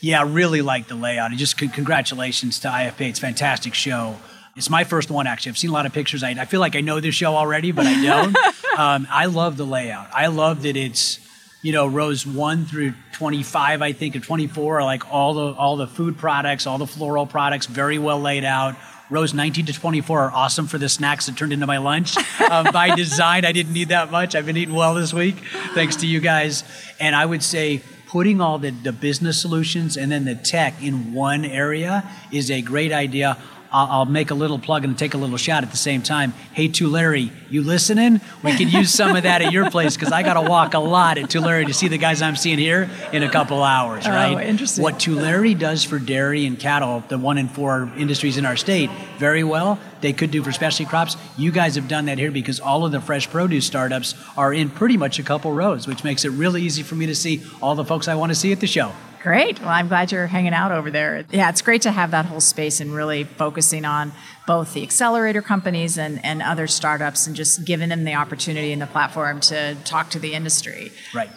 Yeah, 0.00 0.20
I 0.20 0.24
really 0.24 0.62
like 0.62 0.88
the 0.88 0.94
layout. 0.94 1.30
And 1.30 1.38
just 1.38 1.58
c- 1.58 1.68
congratulations 1.68 2.58
to 2.60 2.68
IFA. 2.68 3.10
It's 3.10 3.18
a 3.18 3.22
fantastic 3.22 3.74
show. 3.74 4.16
It's 4.56 4.70
my 4.70 4.84
first 4.84 5.10
one, 5.10 5.26
actually. 5.26 5.50
I've 5.50 5.58
seen 5.58 5.70
a 5.70 5.72
lot 5.72 5.86
of 5.86 5.92
pictures. 5.92 6.22
I, 6.22 6.30
I 6.30 6.44
feel 6.46 6.60
like 6.60 6.74
I 6.76 6.80
know 6.80 6.98
this 6.98 7.14
show 7.14 7.36
already, 7.36 7.70
but 7.70 7.86
I 7.86 8.02
don't. 8.02 8.36
um, 8.78 9.06
I 9.10 9.26
love 9.26 9.56
the 9.56 9.66
layout. 9.66 10.08
I 10.12 10.28
love 10.28 10.62
that 10.62 10.76
it's 10.76 11.20
you 11.62 11.72
know, 11.72 11.86
rows 11.86 12.26
one 12.26 12.64
through 12.64 12.94
25, 13.12 13.82
I 13.82 13.92
think, 13.92 14.14
or 14.14 14.20
24 14.20 14.78
are 14.78 14.84
like 14.84 15.12
all 15.12 15.34
the 15.34 15.58
all 15.58 15.76
the 15.76 15.86
food 15.86 16.16
products, 16.16 16.66
all 16.66 16.78
the 16.78 16.86
floral 16.86 17.26
products, 17.26 17.66
very 17.66 17.98
well 17.98 18.20
laid 18.20 18.44
out. 18.44 18.76
Rows 19.10 19.32
19 19.32 19.66
to 19.66 19.72
24 19.72 20.20
are 20.20 20.30
awesome 20.30 20.66
for 20.66 20.76
the 20.76 20.88
snacks 20.88 21.26
that 21.26 21.36
turned 21.36 21.52
into 21.52 21.66
my 21.66 21.78
lunch. 21.78 22.16
Um, 22.48 22.72
by 22.72 22.94
design, 22.94 23.44
I 23.44 23.52
didn't 23.52 23.74
need 23.74 23.88
that 23.88 24.10
much. 24.10 24.34
I've 24.34 24.46
been 24.46 24.56
eating 24.56 24.74
well 24.74 24.94
this 24.94 25.12
week, 25.12 25.36
thanks 25.74 25.96
to 25.96 26.06
you 26.06 26.18
guys. 26.18 26.64
And 26.98 27.14
I 27.14 27.26
would 27.26 27.42
say 27.42 27.82
putting 28.06 28.40
all 28.40 28.58
the, 28.58 28.70
the 28.70 28.92
business 28.92 29.38
solutions 29.38 29.98
and 29.98 30.10
then 30.10 30.24
the 30.24 30.34
tech 30.34 30.82
in 30.82 31.12
one 31.12 31.44
area 31.44 32.08
is 32.32 32.50
a 32.50 32.62
great 32.62 32.90
idea. 32.90 33.36
I'll, 33.70 33.86
I'll, 33.86 34.04
make 34.06 34.30
a 34.30 34.34
little 34.34 34.58
plug 34.58 34.84
and 34.84 34.98
take 34.98 35.14
a 35.14 35.18
little 35.18 35.36
shot 35.36 35.62
at 35.62 35.70
the 35.70 35.76
same 35.76 36.02
time. 36.02 36.32
Hey, 36.52 36.68
Tulare, 36.68 37.30
you 37.50 37.62
listening? 37.62 38.20
We 38.42 38.56
could 38.56 38.72
use 38.72 38.92
some 38.92 39.16
of 39.16 39.24
that 39.24 39.42
at 39.42 39.52
your 39.52 39.70
place 39.70 39.96
because 39.96 40.12
I 40.12 40.22
got 40.22 40.34
to 40.34 40.48
walk 40.48 40.74
a 40.74 40.78
lot 40.78 41.18
at 41.18 41.28
Tulare 41.28 41.64
to 41.64 41.74
see 41.74 41.88
the 41.88 41.98
guys 41.98 42.22
I'm 42.22 42.36
seeing 42.36 42.58
here 42.58 42.88
in 43.12 43.22
a 43.22 43.30
couple 43.30 43.62
hours, 43.62 44.06
oh, 44.06 44.10
right? 44.10 44.46
interesting. 44.46 44.82
What 44.82 44.98
Tulare 44.98 45.54
does 45.54 45.84
for 45.84 45.98
dairy 45.98 46.46
and 46.46 46.58
cattle, 46.58 47.04
the 47.08 47.18
one 47.18 47.36
in 47.36 47.48
four 47.48 47.92
industries 47.96 48.38
in 48.38 48.46
our 48.46 48.56
state, 48.56 48.90
very 49.18 49.44
well, 49.44 49.78
they 50.00 50.12
could 50.12 50.30
do 50.30 50.42
for 50.42 50.52
specialty 50.52 50.88
crops. 50.88 51.16
You 51.36 51.50
guys 51.50 51.74
have 51.74 51.88
done 51.88 52.06
that 52.06 52.18
here 52.18 52.30
because 52.30 52.60
all 52.60 52.84
of 52.84 52.92
the 52.92 53.00
fresh 53.00 53.28
produce 53.28 53.66
startups 53.66 54.14
are 54.36 54.52
in 54.52 54.70
pretty 54.70 54.96
much 54.96 55.18
a 55.18 55.22
couple 55.22 55.52
rows, 55.52 55.86
which 55.86 56.04
makes 56.04 56.24
it 56.24 56.30
really 56.30 56.62
easy 56.62 56.82
for 56.82 56.94
me 56.94 57.06
to 57.06 57.14
see 57.14 57.42
all 57.60 57.74
the 57.74 57.84
folks 57.84 58.08
I 58.08 58.14
want 58.14 58.30
to 58.30 58.36
see 58.36 58.52
at 58.52 58.60
the 58.60 58.66
show. 58.66 58.92
Great. 59.22 59.60
Well, 59.60 59.70
I'm 59.70 59.88
glad 59.88 60.12
you're 60.12 60.26
hanging 60.26 60.54
out 60.54 60.72
over 60.72 60.90
there. 60.90 61.24
Yeah, 61.30 61.48
it's 61.48 61.62
great 61.62 61.82
to 61.82 61.90
have 61.90 62.12
that 62.12 62.26
whole 62.26 62.40
space 62.40 62.80
and 62.80 62.94
really 62.94 63.24
focusing 63.24 63.84
on 63.84 64.12
both 64.46 64.74
the 64.74 64.82
accelerator 64.82 65.42
companies 65.42 65.98
and, 65.98 66.24
and 66.24 66.42
other 66.42 66.66
startups 66.66 67.26
and 67.26 67.34
just 67.34 67.64
giving 67.64 67.88
them 67.88 68.04
the 68.04 68.14
opportunity 68.14 68.72
and 68.72 68.80
the 68.80 68.86
platform 68.86 69.40
to 69.40 69.76
talk 69.84 70.10
to 70.10 70.18
the 70.18 70.34
industry. 70.34 70.92
Right. 71.14 71.30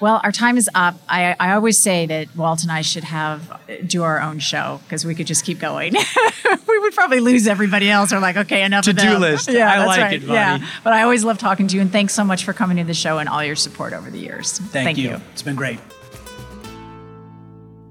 Well, 0.00 0.20
our 0.24 0.32
time 0.32 0.56
is 0.56 0.68
up. 0.74 0.96
I, 1.10 1.36
I 1.38 1.52
always 1.52 1.78
say 1.78 2.06
that 2.06 2.34
Walt 2.34 2.62
and 2.62 2.72
I 2.72 2.80
should 2.80 3.04
have 3.04 3.60
do 3.86 4.02
our 4.02 4.18
own 4.20 4.38
show 4.38 4.80
because 4.84 5.04
we 5.04 5.14
could 5.14 5.26
just 5.26 5.44
keep 5.44 5.58
going. 5.58 5.92
we 6.68 6.78
would 6.78 6.94
probably 6.94 7.20
lose 7.20 7.46
everybody 7.46 7.90
else. 7.90 8.10
We're 8.10 8.18
like, 8.18 8.38
okay, 8.38 8.62
enough. 8.62 8.86
To 8.86 8.94
do 8.94 9.18
list. 9.18 9.50
Yeah, 9.50 9.70
I 9.70 9.76
that's 9.76 9.88
like 9.88 10.00
right. 10.00 10.12
it, 10.14 10.20
buddy. 10.20 10.32
Yeah, 10.32 10.66
but 10.82 10.94
I 10.94 11.02
always 11.02 11.22
love 11.22 11.36
talking 11.36 11.66
to 11.68 11.76
you, 11.76 11.82
and 11.82 11.92
thanks 11.92 12.14
so 12.14 12.24
much 12.24 12.44
for 12.44 12.54
coming 12.54 12.78
to 12.78 12.84
the 12.84 12.94
show 12.94 13.18
and 13.18 13.28
all 13.28 13.44
your 13.44 13.56
support 13.56 13.92
over 13.92 14.10
the 14.10 14.18
years. 14.18 14.58
Thank, 14.58 14.70
Thank 14.72 14.98
you. 14.98 15.10
you. 15.10 15.20
It's 15.32 15.42
been 15.42 15.56
great. 15.56 15.78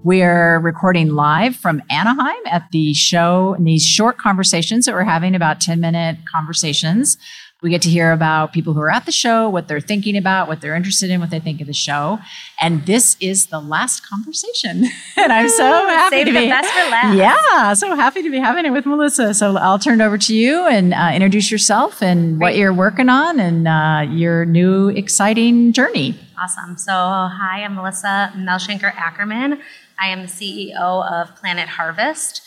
We're 0.01 0.59
recording 0.59 1.09
live 1.09 1.57
from 1.57 1.83
Anaheim 1.89 2.41
at 2.45 2.71
the 2.71 2.93
show 2.93 3.53
in 3.55 3.65
these 3.65 3.85
short 3.85 4.17
conversations 4.17 4.85
that 4.85 4.95
we're 4.95 5.03
having 5.03 5.35
about 5.35 5.59
10 5.59 5.81
minute 5.81 6.19
conversations. 6.31 7.17
We 7.61 7.69
get 7.69 7.81
to 7.81 7.89
hear 7.89 8.13
about 8.13 8.53
people 8.53 8.73
who 8.73 8.79
are 8.79 8.89
at 8.89 9.05
the 9.05 9.11
show, 9.11 9.49
what 9.49 9.67
they're 9.67 9.81
thinking 9.81 10.15
about, 10.15 10.47
what 10.47 10.61
they're 10.61 10.75
interested 10.75 11.09
in, 11.09 11.19
what 11.19 11.31
they 11.31 11.41
think 11.41 11.59
of 11.59 11.67
the 11.67 11.73
show. 11.73 12.19
And 12.61 12.85
this 12.85 13.17
is 13.19 13.47
the 13.47 13.59
last 13.59 14.07
conversation. 14.07 14.85
and 15.17 15.33
I'm 15.33 15.49
so 15.49 15.65
happy 15.65 16.15
Save 16.15 16.27
to 16.27 16.31
the 16.31 16.39
be 16.39 16.47
best 16.47 16.71
for 16.71 16.89
last. 16.89 17.17
Yeah, 17.17 17.73
so 17.73 17.93
happy 17.93 18.21
to 18.21 18.29
be 18.29 18.39
having 18.39 18.65
it 18.65 18.69
with 18.69 18.85
Melissa. 18.85 19.33
So 19.33 19.57
I'll 19.57 19.79
turn 19.79 19.99
it 19.99 20.05
over 20.05 20.17
to 20.17 20.33
you 20.33 20.65
and 20.65 20.93
uh, 20.93 21.11
introduce 21.13 21.51
yourself 21.51 22.01
and 22.01 22.39
what 22.39 22.55
you're 22.55 22.73
working 22.73 23.09
on 23.09 23.41
and 23.41 23.67
uh, 23.67 24.09
your 24.09 24.45
new 24.45 24.87
exciting 24.87 25.73
journey. 25.73 26.17
Awesome. 26.41 26.77
So, 26.77 26.93
hi, 26.93 27.65
I'm 27.65 27.75
Melissa 27.75 28.31
Melshanker 28.37 28.95
Ackerman. 28.95 29.59
I 30.01 30.07
am 30.07 30.21
the 30.21 30.27
CEO 30.27 31.11
of 31.11 31.35
Planet 31.35 31.67
Harvest. 31.67 32.41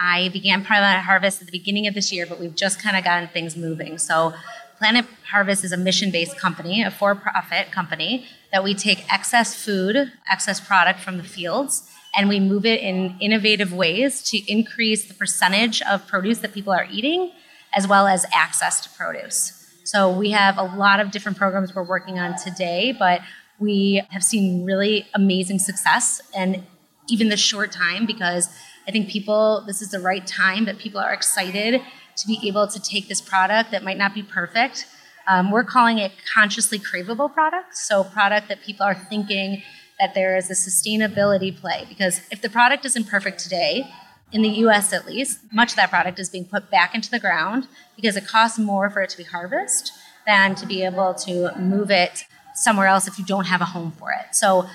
I 0.00 0.30
began 0.32 0.64
Planet 0.64 1.04
Harvest 1.04 1.40
at 1.40 1.46
the 1.46 1.52
beginning 1.52 1.86
of 1.86 1.94
this 1.94 2.12
year, 2.12 2.26
but 2.26 2.40
we've 2.40 2.54
just 2.54 2.82
kind 2.82 2.96
of 2.96 3.04
gotten 3.04 3.28
things 3.28 3.56
moving. 3.56 3.98
So, 3.98 4.34
Planet 4.78 5.06
Harvest 5.30 5.64
is 5.64 5.72
a 5.72 5.76
mission 5.76 6.10
based 6.10 6.38
company, 6.38 6.82
a 6.82 6.90
for 6.90 7.14
profit 7.14 7.72
company, 7.72 8.26
that 8.52 8.62
we 8.62 8.74
take 8.74 9.12
excess 9.12 9.54
food, 9.54 10.12
excess 10.30 10.60
product 10.60 11.00
from 11.00 11.16
the 11.16 11.24
fields, 11.24 11.88
and 12.16 12.28
we 12.28 12.38
move 12.38 12.64
it 12.64 12.80
in 12.80 13.16
innovative 13.20 13.72
ways 13.72 14.22
to 14.30 14.38
increase 14.50 15.06
the 15.06 15.14
percentage 15.14 15.82
of 15.82 16.06
produce 16.06 16.38
that 16.38 16.52
people 16.52 16.72
are 16.72 16.86
eating, 16.90 17.32
as 17.74 17.88
well 17.88 18.06
as 18.06 18.24
access 18.32 18.80
to 18.82 18.90
produce. 18.90 19.54
So 19.84 20.16
we 20.16 20.30
have 20.30 20.58
a 20.58 20.62
lot 20.62 21.00
of 21.00 21.10
different 21.10 21.38
programs 21.38 21.74
we're 21.74 21.82
working 21.82 22.18
on 22.18 22.36
today, 22.36 22.94
but 22.96 23.20
we 23.58 24.02
have 24.10 24.22
seen 24.22 24.64
really 24.64 25.06
amazing 25.14 25.58
success 25.58 26.20
and 26.36 26.64
even 27.08 27.28
the 27.28 27.36
short 27.36 27.72
time 27.72 28.06
because 28.06 28.48
I 28.86 28.90
think 28.90 29.08
people, 29.08 29.64
this 29.66 29.82
is 29.82 29.90
the 29.90 30.00
right 30.00 30.26
time 30.26 30.64
that 30.64 30.78
people 30.78 31.00
are 31.00 31.12
excited 31.12 31.82
to 32.16 32.26
be 32.26 32.40
able 32.48 32.66
to 32.66 32.80
take 32.80 33.08
this 33.08 33.20
product 33.20 33.70
that 33.70 33.82
might 33.84 33.98
not 33.98 34.14
be 34.14 34.22
perfect. 34.22 34.86
Um, 35.26 35.50
we're 35.50 35.64
calling 35.64 35.98
it 35.98 36.12
consciously 36.32 36.78
craveable 36.78 37.32
product. 37.32 37.76
So, 37.76 38.02
product 38.02 38.48
that 38.48 38.62
people 38.62 38.86
are 38.86 38.94
thinking 38.94 39.62
that 40.00 40.14
there 40.14 40.36
is 40.36 40.50
a 40.50 40.54
sustainability 40.54 41.54
play. 41.54 41.84
Because 41.88 42.22
if 42.30 42.40
the 42.40 42.48
product 42.48 42.84
isn't 42.86 43.08
perfect 43.08 43.40
today, 43.40 43.84
in 44.32 44.42
the 44.42 44.48
US 44.48 44.92
at 44.92 45.06
least, 45.06 45.40
much 45.52 45.70
of 45.70 45.76
that 45.76 45.90
product 45.90 46.18
is 46.18 46.28
being 46.28 46.44
put 46.44 46.70
back 46.70 46.94
into 46.94 47.10
the 47.10 47.18
ground 47.18 47.66
because 47.96 48.16
it 48.16 48.26
costs 48.26 48.58
more 48.58 48.90
for 48.90 49.02
it 49.02 49.10
to 49.10 49.16
be 49.16 49.24
harvested 49.24 49.90
than 50.26 50.54
to 50.54 50.66
be 50.66 50.82
able 50.82 51.14
to 51.14 51.56
move 51.58 51.90
it 51.90 52.24
somewhere 52.54 52.86
else 52.86 53.06
if 53.06 53.18
you 53.18 53.24
don't 53.24 53.46
have 53.46 53.60
a 53.60 53.66
home 53.66 53.92
for 53.98 54.12
it. 54.12 54.34
So 54.34 54.66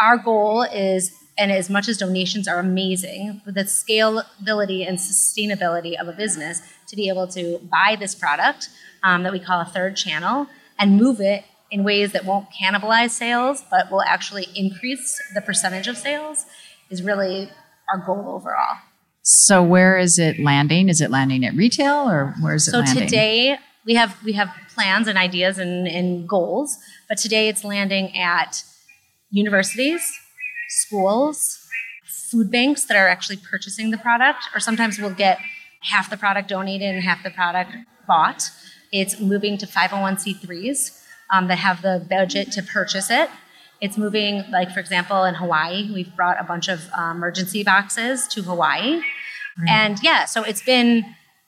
our 0.00 0.16
goal 0.16 0.62
is, 0.62 1.12
and 1.36 1.50
as 1.50 1.68
much 1.68 1.88
as 1.88 1.96
donations 1.96 2.46
are 2.46 2.58
amazing, 2.58 3.40
the 3.44 3.64
scalability 3.64 4.86
and 4.86 4.98
sustainability 4.98 6.00
of 6.00 6.08
a 6.08 6.12
business 6.12 6.62
to 6.88 6.96
be 6.96 7.08
able 7.08 7.26
to 7.28 7.58
buy 7.70 7.96
this 7.98 8.14
product 8.14 8.68
um, 9.02 9.22
that 9.24 9.32
we 9.32 9.40
call 9.40 9.60
a 9.60 9.64
third 9.64 9.96
channel 9.96 10.46
and 10.78 10.96
move 10.96 11.20
it 11.20 11.44
in 11.70 11.82
ways 11.82 12.12
that 12.12 12.24
won't 12.24 12.46
cannibalize 12.50 13.10
sales, 13.10 13.64
but 13.70 13.90
will 13.90 14.02
actually 14.02 14.46
increase 14.54 15.20
the 15.34 15.40
percentage 15.40 15.88
of 15.88 15.96
sales 15.96 16.46
is 16.90 17.02
really 17.02 17.50
our 17.92 17.98
goal 17.98 18.28
overall. 18.28 18.78
So 19.22 19.62
where 19.62 19.98
is 19.98 20.18
it 20.18 20.38
landing? 20.38 20.88
Is 20.88 21.00
it 21.00 21.10
landing 21.10 21.44
at 21.44 21.54
retail 21.54 22.08
or 22.08 22.34
where 22.40 22.54
is 22.54 22.68
it 22.68 22.72
So 22.72 22.80
landing? 22.80 23.06
today 23.06 23.56
we 23.84 23.94
have 23.94 24.16
we 24.22 24.32
have 24.32 24.50
plans 24.74 25.08
and 25.08 25.18
ideas 25.18 25.58
and, 25.58 25.86
and 25.86 26.28
goals, 26.28 26.76
but 27.08 27.18
today 27.18 27.48
it's 27.48 27.64
landing 27.64 28.16
at 28.16 28.62
universities, 29.30 30.02
schools, 30.68 31.66
food 32.06 32.50
banks 32.50 32.84
that 32.84 32.96
are 32.96 33.08
actually 33.08 33.36
purchasing 33.36 33.90
the 33.90 33.98
product, 33.98 34.48
or 34.54 34.60
sometimes 34.60 34.98
we'll 34.98 35.10
get 35.10 35.38
half 35.80 36.10
the 36.10 36.16
product 36.16 36.48
donated 36.48 36.94
and 36.94 37.02
half 37.04 37.22
the 37.22 37.30
product 37.30 37.72
bought. 38.06 38.50
It's 38.92 39.20
moving 39.20 39.58
to 39.58 39.66
501c3s 39.66 41.02
um, 41.32 41.48
that 41.48 41.58
have 41.58 41.82
the 41.82 42.06
budget 42.08 42.52
to 42.52 42.62
purchase 42.62 43.10
it. 43.10 43.28
It's 43.80 43.98
moving, 43.98 44.44
like 44.50 44.70
for 44.70 44.80
example, 44.80 45.24
in 45.24 45.34
Hawaii, 45.34 45.92
we've 45.92 46.14
brought 46.14 46.40
a 46.40 46.44
bunch 46.44 46.68
of 46.68 46.88
um, 46.96 47.18
emergency 47.18 47.64
boxes 47.64 48.26
to 48.28 48.42
Hawaii, 48.42 49.02
and 49.68 49.98
yeah, 50.02 50.24
so 50.24 50.42
it's 50.42 50.62
been 50.62 51.04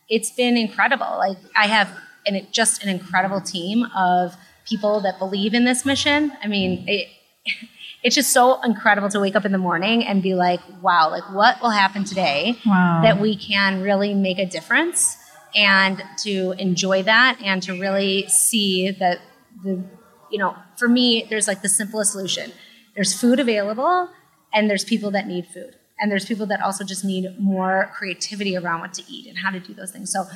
it's 0.08 0.30
been 0.30 0.56
incredible. 0.56 1.06
Like 1.18 1.38
I 1.56 1.66
have 1.66 1.90
an, 2.26 2.46
just 2.52 2.82
an 2.82 2.88
incredible 2.88 3.40
team 3.40 3.86
of 3.96 4.36
people 4.68 5.00
that 5.00 5.18
believe 5.18 5.54
in 5.54 5.64
this 5.64 5.84
mission. 5.84 6.32
I 6.42 6.48
mean, 6.48 6.84
it, 6.86 7.08
it's 8.02 8.14
just 8.14 8.32
so 8.32 8.60
incredible 8.62 9.08
to 9.10 9.20
wake 9.20 9.34
up 9.36 9.44
in 9.44 9.52
the 9.52 9.58
morning 9.58 10.04
and 10.04 10.22
be 10.22 10.34
like, 10.34 10.60
wow, 10.82 11.10
like 11.10 11.24
what 11.32 11.60
will 11.60 11.70
happen 11.70 12.04
today 12.04 12.58
Wow. 12.64 13.00
that 13.02 13.20
we 13.20 13.36
can 13.36 13.82
really 13.82 14.14
make 14.14 14.38
a 14.38 14.46
difference 14.46 15.16
and 15.54 16.02
to 16.18 16.52
enjoy 16.58 17.02
that 17.02 17.38
and 17.42 17.62
to 17.64 17.72
really 17.80 18.26
see 18.28 18.90
that 18.90 19.20
the, 19.64 19.82
you 20.30 20.38
know, 20.38 20.54
for 20.76 20.88
me, 20.88 21.26
there's 21.30 21.48
like 21.48 21.62
the 21.62 21.68
simplest 21.68 22.12
solution. 22.12 22.52
There's 22.94 23.18
food 23.18 23.40
available 23.40 24.10
and 24.52 24.68
there's 24.70 24.84
people 24.84 25.10
that 25.12 25.26
need 25.26 25.46
food. 25.46 25.74
And 25.98 26.10
there's 26.10 26.26
people 26.26 26.44
that 26.46 26.60
also 26.60 26.84
just 26.84 27.04
need 27.04 27.38
more 27.40 27.90
creativity 27.94 28.54
around 28.56 28.80
what 28.80 28.92
to 28.94 29.02
eat 29.10 29.26
and 29.28 29.38
how 29.38 29.50
to 29.50 29.58
do 29.58 29.72
those 29.72 29.90
things. 29.90 30.12
So 30.12 30.26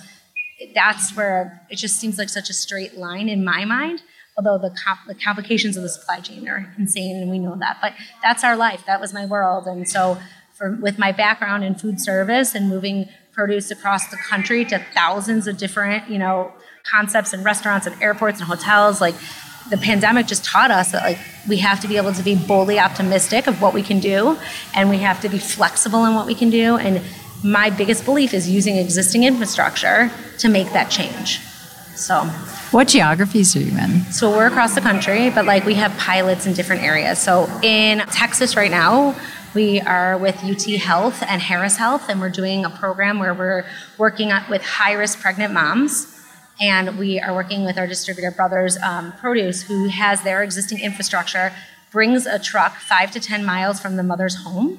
that's 0.74 1.14
where 1.16 1.60
it 1.70 1.76
just 1.76 1.96
seems 2.00 2.18
like 2.18 2.28
such 2.28 2.48
a 2.50 2.54
straight 2.54 2.96
line 2.96 3.28
in 3.28 3.44
my 3.44 3.64
mind. 3.64 4.02
Although 4.40 4.68
the, 4.68 4.74
comp- 4.74 5.06
the 5.06 5.14
complications 5.14 5.76
of 5.76 5.82
the 5.82 5.90
supply 5.90 6.20
chain 6.20 6.48
are 6.48 6.72
insane, 6.78 7.16
and 7.16 7.30
we 7.30 7.38
know 7.38 7.56
that. 7.56 7.76
But 7.82 7.92
that's 8.22 8.42
our 8.42 8.56
life. 8.56 8.84
That 8.86 8.98
was 8.98 9.12
my 9.12 9.26
world, 9.26 9.66
and 9.66 9.86
so 9.86 10.16
for, 10.54 10.78
with 10.80 10.98
my 10.98 11.12
background 11.12 11.62
in 11.62 11.74
food 11.74 12.00
service 12.00 12.54
and 12.54 12.66
moving 12.66 13.08
produce 13.32 13.70
across 13.70 14.10
the 14.10 14.16
country 14.16 14.64
to 14.64 14.78
thousands 14.94 15.46
of 15.46 15.58
different, 15.58 16.08
you 16.08 16.18
know, 16.18 16.52
concepts 16.84 17.34
and 17.34 17.44
restaurants 17.44 17.86
and 17.86 18.02
airports 18.02 18.40
and 18.40 18.48
hotels, 18.48 18.98
like 19.00 19.14
the 19.68 19.76
pandemic 19.76 20.26
just 20.26 20.42
taught 20.42 20.70
us 20.70 20.92
that 20.92 21.02
like 21.02 21.18
we 21.46 21.58
have 21.58 21.80
to 21.80 21.88
be 21.88 21.98
able 21.98 22.14
to 22.14 22.22
be 22.22 22.34
boldly 22.34 22.78
optimistic 22.78 23.46
of 23.46 23.60
what 23.60 23.74
we 23.74 23.82
can 23.82 24.00
do, 24.00 24.38
and 24.74 24.88
we 24.88 24.96
have 24.96 25.20
to 25.20 25.28
be 25.28 25.38
flexible 25.38 26.06
in 26.06 26.14
what 26.14 26.26
we 26.26 26.34
can 26.34 26.48
do. 26.48 26.78
And 26.78 27.02
my 27.44 27.68
biggest 27.68 28.06
belief 28.06 28.32
is 28.32 28.48
using 28.48 28.76
existing 28.76 29.24
infrastructure 29.24 30.10
to 30.38 30.48
make 30.48 30.72
that 30.72 30.90
change. 30.90 31.40
So, 31.94 32.24
what 32.70 32.88
geographies 32.88 33.54
are 33.56 33.60
you 33.60 33.76
in? 33.76 34.02
so 34.12 34.30
we're 34.30 34.46
across 34.46 34.74
the 34.74 34.80
country, 34.80 35.30
but 35.30 35.44
like 35.44 35.64
we 35.64 35.74
have 35.74 35.96
pilots 35.98 36.46
in 36.46 36.54
different 36.54 36.82
areas. 36.82 37.18
So 37.18 37.46
in 37.62 37.98
Texas 38.10 38.56
right 38.56 38.70
now, 38.70 39.14
we 39.52 39.80
are 39.80 40.16
with 40.16 40.44
UT 40.44 40.62
Health 40.76 41.24
and 41.26 41.42
Harris 41.42 41.76
Health, 41.76 42.08
and 42.08 42.20
we're 42.20 42.30
doing 42.30 42.64
a 42.64 42.70
program 42.70 43.18
where 43.18 43.34
we're 43.34 43.64
working 43.98 44.30
with 44.48 44.62
high 44.62 44.92
risk 44.92 45.20
pregnant 45.20 45.52
moms 45.52 46.16
And 46.60 46.98
we 46.98 47.18
are 47.18 47.34
working 47.34 47.64
with 47.64 47.76
our 47.78 47.86
distributor 47.86 48.30
Brothers 48.30 48.76
um, 48.78 49.12
Produce, 49.12 49.62
who 49.62 49.88
has 49.88 50.22
their 50.22 50.42
existing 50.42 50.78
infrastructure, 50.78 51.52
brings 51.90 52.26
a 52.26 52.38
truck 52.38 52.76
five 52.76 53.10
to 53.12 53.20
10 53.20 53.44
miles 53.44 53.80
from 53.80 53.96
the 53.96 54.02
mother's 54.02 54.44
home, 54.44 54.78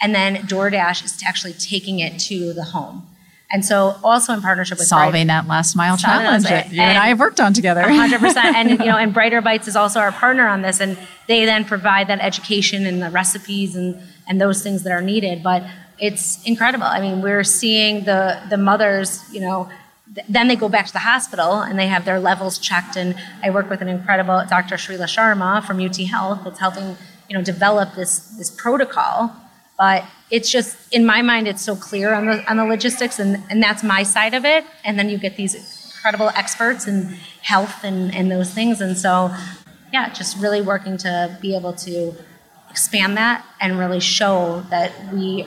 and 0.00 0.14
then 0.14 0.36
DoorDash 0.36 1.04
is 1.04 1.20
actually 1.26 1.54
taking 1.54 1.98
it 1.98 2.20
to 2.20 2.52
the 2.52 2.64
home. 2.64 3.08
And 3.52 3.62
so, 3.62 3.96
also 4.02 4.32
in 4.32 4.40
partnership 4.40 4.78
with 4.78 4.88
solving 4.88 5.26
that 5.26 5.46
last 5.46 5.76
mile 5.76 5.98
challenge 5.98 6.44
that 6.44 6.72
you 6.72 6.80
and, 6.80 6.92
and 6.92 6.98
I 6.98 7.08
have 7.08 7.20
worked 7.20 7.38
on 7.38 7.52
together. 7.52 7.82
100%. 7.82 8.36
and 8.36 8.70
you 8.70 8.76
know, 8.78 8.96
and 9.02 9.12
Brighter 9.12 9.42
Bites 9.42 9.68
is 9.68 9.76
also 9.76 10.00
our 10.00 10.10
partner 10.10 10.48
on 10.48 10.62
this, 10.62 10.80
and 10.80 10.96
they 11.28 11.44
then 11.44 11.66
provide 11.66 12.08
that 12.08 12.20
education 12.20 12.86
and 12.86 13.02
the 13.02 13.10
recipes 13.10 13.76
and 13.76 14.00
and 14.26 14.40
those 14.40 14.62
things 14.62 14.84
that 14.84 14.92
are 14.92 15.02
needed. 15.02 15.42
But 15.42 15.64
it's 15.98 16.42
incredible. 16.44 16.84
I 16.84 17.00
mean, 17.00 17.20
we're 17.20 17.44
seeing 17.44 18.04
the 18.04 18.40
the 18.48 18.56
mothers, 18.56 19.22
you 19.30 19.40
know. 19.40 19.68
Then 20.28 20.48
they 20.48 20.56
go 20.56 20.68
back 20.68 20.86
to 20.86 20.92
the 20.92 20.98
hospital 20.98 21.62
and 21.62 21.78
they 21.78 21.86
have 21.86 22.04
their 22.04 22.20
levels 22.20 22.58
checked. 22.58 22.96
And 22.96 23.14
I 23.42 23.48
work 23.48 23.70
with 23.70 23.80
an 23.80 23.88
incredible 23.88 24.44
Dr. 24.46 24.74
Shrila 24.74 25.06
Sharma 25.06 25.64
from 25.64 25.80
UT 25.80 25.96
Health 25.96 26.40
that's 26.44 26.58
helping, 26.58 26.98
you 27.30 27.36
know, 27.36 27.42
develop 27.42 27.94
this 27.94 28.18
this 28.36 28.50
protocol 28.50 29.34
but 29.82 30.04
it's 30.32 30.50
just 30.50 30.76
in 30.92 31.04
my 31.04 31.20
mind, 31.20 31.46
it's 31.46 31.60
so 31.62 31.76
clear 31.76 32.14
on 32.14 32.24
the 32.26 32.50
on 32.50 32.56
the 32.56 32.64
logistics, 32.64 33.18
and 33.18 33.40
and 33.50 33.62
that's 33.62 33.84
my 33.84 34.02
side 34.02 34.34
of 34.34 34.44
it. 34.44 34.64
And 34.82 34.98
then 34.98 35.10
you 35.10 35.18
get 35.18 35.36
these 35.36 35.54
incredible 35.94 36.30
experts 36.30 36.88
in 36.88 37.16
health 37.42 37.84
and 37.84 38.12
and 38.14 38.30
those 38.30 38.50
things, 38.52 38.80
and 38.80 38.96
so 38.96 39.30
yeah, 39.92 40.08
just 40.12 40.38
really 40.38 40.62
working 40.62 40.96
to 40.96 41.36
be 41.42 41.54
able 41.54 41.74
to 41.74 42.14
expand 42.70 43.18
that 43.18 43.44
and 43.60 43.78
really 43.78 44.00
show 44.00 44.64
that 44.70 44.90
we 45.12 45.46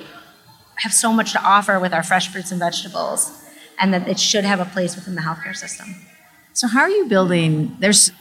have 0.77 0.93
so 0.93 1.11
much 1.11 1.31
to 1.31 1.41
offer 1.41 1.79
with 1.79 1.91
our 1.91 2.03
fresh 2.03 2.27
fruits 2.27 2.51
and 2.51 2.59
vegetables 2.59 3.43
and 3.79 3.91
that 3.91 4.07
it 4.07 4.19
should 4.19 4.45
have 4.45 4.59
a 4.59 4.65
place 4.65 4.95
within 4.95 5.15
the 5.15 5.21
healthcare 5.21 5.55
system. 5.55 5.95
So 6.53 6.67
how 6.67 6.81
are 6.81 6.89
you 6.89 7.07
building 7.07 7.75
there's 7.79 8.11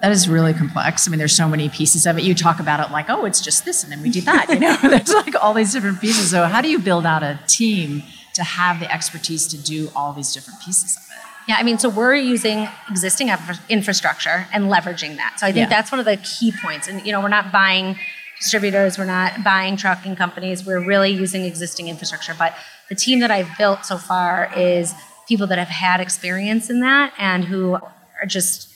that 0.00 0.12
is 0.12 0.28
really 0.28 0.54
complex. 0.54 1.06
I 1.06 1.10
mean, 1.10 1.18
there's 1.18 1.34
so 1.34 1.48
many 1.48 1.68
pieces 1.68 2.06
of 2.06 2.18
it. 2.18 2.24
You 2.24 2.34
talk 2.34 2.60
about 2.60 2.80
it 2.80 2.92
like, 2.92 3.06
oh, 3.08 3.24
it's 3.24 3.40
just 3.40 3.64
this, 3.64 3.82
and 3.82 3.92
then 3.92 4.02
we 4.02 4.10
do 4.10 4.20
that. 4.22 4.48
You 4.48 4.60
know, 4.60 4.76
there's 4.82 5.12
like 5.12 5.34
all 5.42 5.54
these 5.54 5.72
different 5.72 6.00
pieces. 6.00 6.30
So, 6.30 6.44
how 6.44 6.60
do 6.60 6.68
you 6.68 6.78
build 6.78 7.04
out 7.04 7.22
a 7.22 7.40
team 7.46 8.02
to 8.34 8.44
have 8.44 8.80
the 8.80 8.92
expertise 8.92 9.46
to 9.48 9.58
do 9.58 9.90
all 9.96 10.12
these 10.12 10.32
different 10.32 10.60
pieces 10.60 10.96
of 10.96 11.02
it? 11.02 11.08
Yeah, 11.48 11.56
I 11.58 11.62
mean, 11.62 11.78
so 11.78 11.88
we're 11.88 12.14
using 12.14 12.68
existing 12.90 13.30
infrastructure 13.70 14.46
and 14.52 14.64
leveraging 14.64 15.16
that. 15.16 15.40
So 15.40 15.46
I 15.46 15.52
think 15.52 15.64
yeah. 15.64 15.68
that's 15.68 15.90
one 15.90 15.98
of 15.98 16.04
the 16.04 16.18
key 16.18 16.52
points. 16.52 16.88
And 16.88 17.04
you 17.06 17.10
know, 17.10 17.22
we're 17.22 17.28
not 17.28 17.50
buying 17.50 17.98
distributors, 18.38 18.98
we're 18.98 19.06
not 19.06 19.42
buying 19.42 19.76
trucking 19.76 20.14
companies. 20.14 20.64
We're 20.64 20.84
really 20.84 21.10
using 21.10 21.44
existing 21.44 21.88
infrastructure. 21.88 22.34
But 22.38 22.54
the 22.90 22.94
team 22.94 23.20
that 23.20 23.30
I've 23.30 23.50
built 23.56 23.86
so 23.86 23.96
far 23.96 24.52
is 24.54 24.94
people 25.26 25.46
that 25.48 25.58
have 25.58 25.68
had 25.68 26.00
experience 26.00 26.70
in 26.70 26.80
that 26.80 27.12
and 27.18 27.44
who 27.44 27.74
are 27.74 28.26
just 28.26 28.67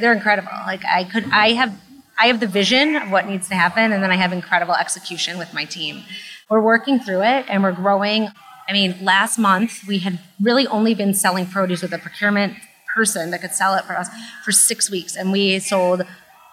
they're 0.00 0.12
incredible. 0.12 0.50
Like 0.66 0.84
I 0.84 1.04
could, 1.04 1.24
I 1.30 1.52
have, 1.52 1.78
I 2.18 2.26
have 2.26 2.40
the 2.40 2.46
vision 2.46 2.96
of 2.96 3.10
what 3.10 3.26
needs 3.26 3.48
to 3.48 3.54
happen, 3.54 3.92
and 3.92 4.02
then 4.02 4.10
I 4.10 4.16
have 4.16 4.32
incredible 4.32 4.74
execution 4.74 5.38
with 5.38 5.54
my 5.54 5.64
team. 5.64 6.02
We're 6.50 6.62
working 6.62 6.98
through 6.98 7.22
it, 7.22 7.46
and 7.48 7.62
we're 7.62 7.72
growing. 7.72 8.28
I 8.68 8.72
mean, 8.72 8.96
last 9.02 9.38
month 9.38 9.86
we 9.86 9.98
had 9.98 10.18
really 10.40 10.66
only 10.66 10.94
been 10.94 11.14
selling 11.14 11.46
produce 11.46 11.82
with 11.82 11.92
a 11.92 11.98
procurement 11.98 12.54
person 12.94 13.30
that 13.30 13.40
could 13.40 13.52
sell 13.52 13.74
it 13.76 13.84
for 13.84 13.96
us 13.96 14.08
for 14.44 14.52
six 14.52 14.90
weeks, 14.90 15.16
and 15.16 15.30
we 15.32 15.58
sold 15.58 16.02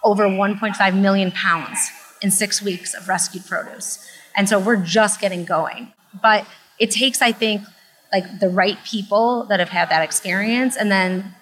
over 0.04 0.24
1.5 0.28 1.00
million 1.00 1.32
pounds 1.32 1.90
in 2.22 2.30
six 2.30 2.62
weeks 2.62 2.94
of 2.94 3.08
rescued 3.08 3.44
produce. 3.44 4.06
And 4.36 4.48
so 4.48 4.58
we're 4.58 4.76
just 4.76 5.20
getting 5.20 5.44
going. 5.44 5.92
But 6.22 6.46
it 6.78 6.90
takes, 6.90 7.20
I 7.20 7.32
think, 7.32 7.62
like 8.12 8.38
the 8.38 8.48
right 8.48 8.78
people 8.84 9.44
that 9.46 9.58
have 9.58 9.70
had 9.70 9.90
that 9.90 10.02
experience 10.02 10.76
and 10.76 10.90
then 10.90 11.34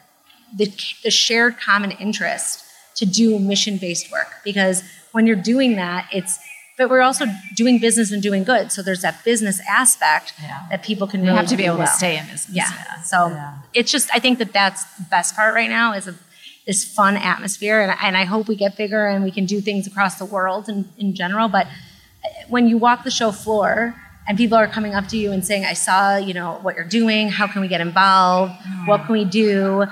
the, 0.56 0.72
the 1.02 1.10
shared 1.10 1.58
common 1.58 1.90
interest 1.92 2.64
to 2.96 3.06
do 3.06 3.38
mission 3.38 3.76
based 3.76 4.10
work 4.10 4.28
because 4.44 4.82
when 5.12 5.26
you're 5.26 5.36
doing 5.36 5.76
that 5.76 6.08
it's 6.12 6.38
but 6.76 6.90
we're 6.90 7.02
also 7.02 7.26
doing 7.54 7.78
business 7.78 8.10
and 8.10 8.22
doing 8.22 8.44
good 8.44 8.70
so 8.70 8.82
there's 8.82 9.02
that 9.02 9.24
business 9.24 9.60
aspect 9.68 10.32
yeah. 10.42 10.66
that 10.70 10.82
people 10.82 11.06
can 11.06 11.22
really 11.22 11.36
have 11.36 11.46
to 11.46 11.56
be 11.56 11.64
able 11.64 11.78
well. 11.78 11.86
to 11.86 11.92
stay 11.92 12.16
in 12.16 12.24
business 12.24 12.54
yeah, 12.54 12.70
yeah. 12.72 13.00
so 13.02 13.28
yeah. 13.28 13.58
it's 13.74 13.90
just 13.90 14.08
i 14.14 14.18
think 14.18 14.38
that 14.38 14.52
that's 14.52 14.84
the 14.96 15.04
best 15.10 15.34
part 15.34 15.54
right 15.54 15.70
now 15.70 15.92
is 15.92 16.06
a, 16.06 16.14
this 16.66 16.84
fun 16.84 17.16
atmosphere 17.16 17.80
and, 17.80 17.92
and 18.02 18.16
i 18.16 18.24
hope 18.24 18.48
we 18.48 18.56
get 18.56 18.76
bigger 18.76 19.06
and 19.06 19.24
we 19.24 19.30
can 19.30 19.44
do 19.44 19.60
things 19.60 19.86
across 19.86 20.18
the 20.18 20.24
world 20.24 20.68
in, 20.68 20.88
in 20.98 21.14
general 21.14 21.48
but 21.48 21.66
uh, 21.66 22.28
when 22.48 22.68
you 22.68 22.78
walk 22.78 23.04
the 23.04 23.10
show 23.10 23.32
floor 23.32 23.94
and 24.26 24.38
people 24.38 24.56
are 24.56 24.66
coming 24.66 24.94
up 24.94 25.06
to 25.08 25.16
you 25.16 25.32
and 25.32 25.44
saying 25.44 25.64
i 25.64 25.74
saw 25.74 26.16
you 26.16 26.32
know 26.32 26.58
what 26.62 26.76
you're 26.76 26.84
doing 26.84 27.28
how 27.28 27.46
can 27.46 27.60
we 27.60 27.68
get 27.68 27.80
involved 27.80 28.52
mm. 28.52 28.86
what 28.86 29.04
can 29.04 29.12
we 29.12 29.24
do 29.24 29.84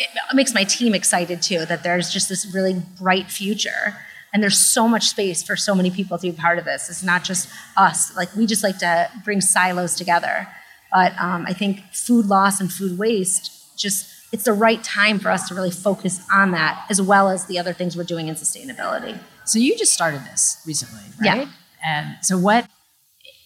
it 0.00 0.34
makes 0.34 0.54
my 0.54 0.64
team 0.64 0.94
excited 0.94 1.42
too 1.42 1.66
that 1.66 1.82
there's 1.82 2.10
just 2.10 2.28
this 2.28 2.52
really 2.54 2.82
bright 2.98 3.30
future. 3.30 3.96
And 4.32 4.42
there's 4.42 4.58
so 4.58 4.86
much 4.86 5.08
space 5.08 5.42
for 5.42 5.56
so 5.56 5.74
many 5.74 5.90
people 5.90 6.16
to 6.16 6.30
be 6.30 6.32
part 6.32 6.58
of 6.58 6.64
this. 6.64 6.88
It's 6.88 7.02
not 7.02 7.24
just 7.24 7.48
us. 7.76 8.16
Like 8.16 8.34
we 8.36 8.46
just 8.46 8.62
like 8.62 8.78
to 8.78 9.10
bring 9.24 9.40
silos 9.40 9.94
together. 9.96 10.46
But 10.92 11.18
um, 11.20 11.46
i 11.46 11.52
think 11.52 11.82
food 11.92 12.26
loss 12.26 12.60
and 12.60 12.72
food 12.72 12.98
waste 12.98 13.78
just 13.78 14.12
it's 14.32 14.44
the 14.44 14.52
right 14.52 14.82
time 14.84 15.18
for 15.18 15.30
us 15.30 15.48
to 15.48 15.54
really 15.54 15.70
focus 15.70 16.20
on 16.32 16.52
that 16.52 16.84
as 16.88 17.00
well 17.02 17.28
as 17.28 17.46
the 17.46 17.58
other 17.58 17.72
things 17.72 17.96
we're 17.96 18.04
doing 18.04 18.28
in 18.28 18.34
sustainability. 18.34 19.18
So 19.44 19.58
you 19.58 19.76
just 19.76 19.92
started 19.92 20.20
this 20.24 20.62
recently 20.66 21.02
right? 21.20 21.46
Yeah. 21.46 21.48
and 21.84 22.24
so 22.24 22.38
what 22.38 22.68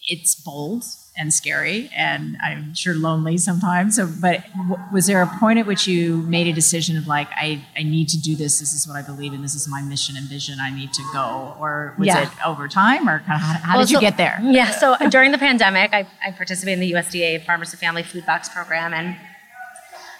it's 0.08 0.34
bold 0.34 0.84
and 1.16 1.32
scary 1.32 1.90
and 1.96 2.36
I'm 2.42 2.74
sure 2.74 2.94
lonely 2.94 3.38
sometimes. 3.38 3.96
So, 3.96 4.08
but 4.20 4.44
w- 4.52 4.82
was 4.92 5.06
there 5.06 5.22
a 5.22 5.26
point 5.38 5.60
at 5.60 5.66
which 5.66 5.86
you 5.86 6.16
made 6.16 6.48
a 6.48 6.52
decision 6.52 6.96
of 6.96 7.06
like, 7.06 7.28
I, 7.36 7.64
I 7.76 7.84
need 7.84 8.08
to 8.08 8.20
do 8.20 8.34
this. 8.34 8.58
This 8.58 8.72
is 8.72 8.88
what 8.88 8.96
I 8.96 9.02
believe 9.02 9.32
in. 9.32 9.40
This 9.40 9.54
is 9.54 9.68
my 9.68 9.80
mission 9.80 10.16
and 10.16 10.28
vision. 10.28 10.58
I 10.60 10.74
need 10.74 10.92
to 10.92 11.02
go. 11.12 11.54
Or 11.60 11.94
was 11.98 12.08
yeah. 12.08 12.22
it 12.22 12.46
over 12.46 12.66
time 12.66 13.08
or 13.08 13.20
kind 13.20 13.34
of 13.34 13.40
how, 13.40 13.52
how 13.54 13.76
well, 13.76 13.86
did 13.86 13.92
you 13.92 14.00
get 14.00 14.16
there? 14.16 14.40
Yeah. 14.42 14.70
So 14.70 14.96
during 15.08 15.30
the 15.30 15.38
pandemic, 15.38 15.92
I, 15.92 16.06
I 16.24 16.32
participated 16.32 16.80
in 16.82 16.88
the 16.88 16.92
USDA 16.92 17.44
Farmers 17.44 17.70
to 17.70 17.76
Family 17.76 18.02
Food 18.02 18.26
Box 18.26 18.48
Program. 18.48 18.92
And 18.92 19.16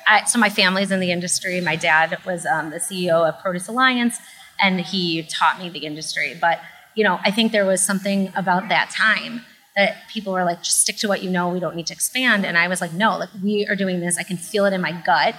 I, 0.07 0.25
so 0.25 0.39
my 0.39 0.49
family's 0.49 0.93
in 0.93 1.01
the 1.01 1.11
industry. 1.11 1.61
My 1.61 1.77
dad 1.77 2.19
was 2.25 2.47
um, 2.47 2.71
the 2.71 2.79
CEO 2.79 3.29
of 3.29 3.41
Produce 3.41 3.67
Alliance 3.67 4.19
and 4.63 4.81
he 4.81 5.25
taught 5.25 5.59
me 5.59 5.69
the 5.69 5.81
industry. 5.81 6.37
But, 6.41 6.61
you 6.95 7.03
know, 7.03 7.19
I 7.25 7.33
think 7.33 7.51
there 7.51 7.65
was 7.65 7.83
something 7.83 8.33
about 8.37 8.69
that 8.69 8.91
time 8.91 9.45
that 9.77 10.09
people 10.09 10.33
were 10.33 10.45
like, 10.45 10.63
just 10.63 10.81
stick 10.81 10.97
to 10.99 11.09
what 11.09 11.23
you 11.23 11.31
know. 11.31 11.49
We 11.49 11.61
don't 11.61 11.75
need 11.75 11.87
to 11.89 11.93
expand. 11.93 12.47
And 12.47 12.57
I 12.57 12.69
was 12.69 12.81
like, 12.81 12.93
no, 12.93 13.19
like 13.19 13.31
we 13.43 13.67
are 13.67 13.77
doing 13.77 14.01
this. 14.01 14.19
I 14.19 14.23
can 14.23 14.37
feel 14.37 14.65
it 14.67 14.73
in 14.73 14.81
my 14.81 14.93
gut. 14.93 15.35